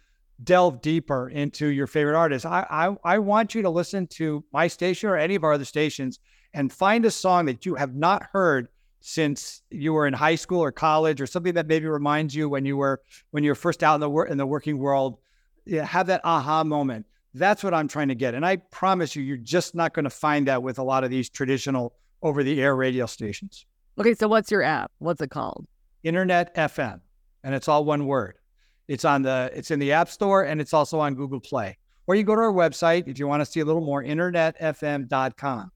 [0.43, 2.45] delve deeper into your favorite artists.
[2.45, 5.65] I I, I want you to listen to my station or any of our other
[5.65, 6.19] stations
[6.53, 8.67] and find a song that you have not heard
[9.01, 12.65] since you were in high school or college or something that maybe reminds you when
[12.65, 13.01] you were
[13.31, 15.19] when you were first out in the wor- in the working world
[15.65, 19.23] yeah, have that aha moment that's what i'm trying to get and i promise you
[19.23, 22.61] you're just not going to find that with a lot of these traditional over the
[22.61, 23.65] air radio stations
[23.99, 24.91] Okay, so what's your app?
[24.99, 25.67] What's it called?
[26.05, 27.01] InternetFM
[27.43, 28.37] and it's all one word
[28.87, 31.77] it's on the it's in the app store and it's also on google play
[32.07, 35.71] or you go to our website if you want to see a little more internetfm.com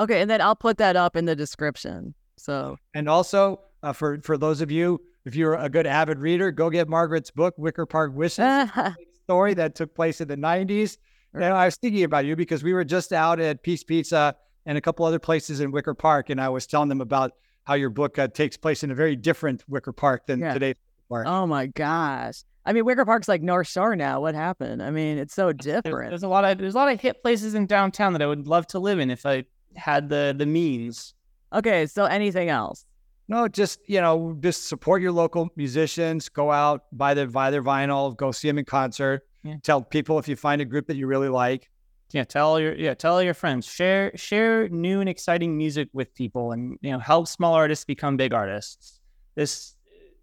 [0.00, 2.14] Okay, and then I'll put that up in the description.
[2.38, 6.50] So And also, uh, for for those of you, if you're a good avid reader,
[6.50, 8.70] go get Margaret's book, Wicker Park Wishes,
[9.24, 10.96] story that took place in the 90s.
[11.34, 14.34] And I was thinking about you because we were just out at Piece Pizza
[14.66, 17.32] and a couple other places in Wicker Park, and I was telling them about
[17.64, 20.52] how your book uh, takes place in a very different Wicker Park than Yeah.
[20.54, 20.74] today's
[21.08, 21.26] Wicker Park.
[21.26, 22.42] oh my gosh.
[22.66, 24.20] I mean, Wicker Park's like North Shore now.
[24.20, 24.82] What happened?
[24.82, 26.10] I mean, it's so There's, different.
[26.10, 28.46] there's a lot of there's a lot of hip places in downtown that I would
[28.46, 29.44] love to live in if I
[29.76, 31.14] had the the means.
[31.54, 32.84] Okay, so anything else?
[33.28, 36.28] No, just you know, just support your local musicians.
[36.28, 39.22] Go out, buy their buy their vinyl, go see them in concert.
[39.42, 39.54] Yeah.
[39.62, 41.69] Tell people if you find a group that you really like.
[42.12, 43.66] Yeah, tell your yeah, tell your friends.
[43.66, 48.16] Share share new and exciting music with people, and you know help small artists become
[48.16, 49.00] big artists.
[49.36, 49.76] This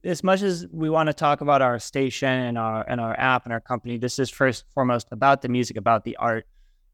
[0.04, 3.46] as much as we want to talk about our station and our and our app
[3.46, 6.46] and our company, this is first and foremost about the music, about the art.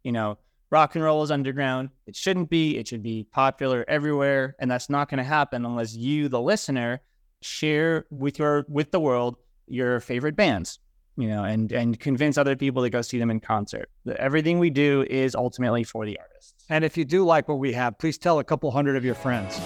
[0.04, 0.38] You know,
[0.70, 1.90] rock and roll is underground.
[2.06, 2.78] It shouldn't be.
[2.78, 7.02] It should be popular everywhere, and that's not going to happen unless you, the listener,
[7.42, 10.80] share with your with the world your favorite bands
[11.18, 13.90] you know, and and convince other people to go see them in concert.
[14.18, 16.54] Everything we do is ultimately for the artists.
[16.70, 19.16] And if you do like what we have, please tell a couple hundred of your
[19.16, 19.60] friends.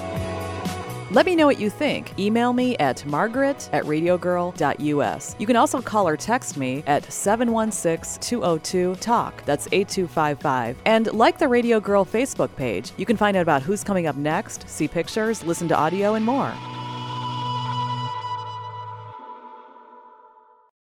[1.10, 2.20] Let me know what you think.
[2.20, 5.36] Email me at margaret at radiogirl.us.
[5.40, 9.46] You can also call or text me at 716 202 TALK.
[9.46, 10.78] That's 8255.
[10.84, 12.92] And like the Radiogirl Facebook page.
[12.98, 16.26] You can find out about who's coming up next, see pictures, listen to audio, and
[16.26, 16.54] more.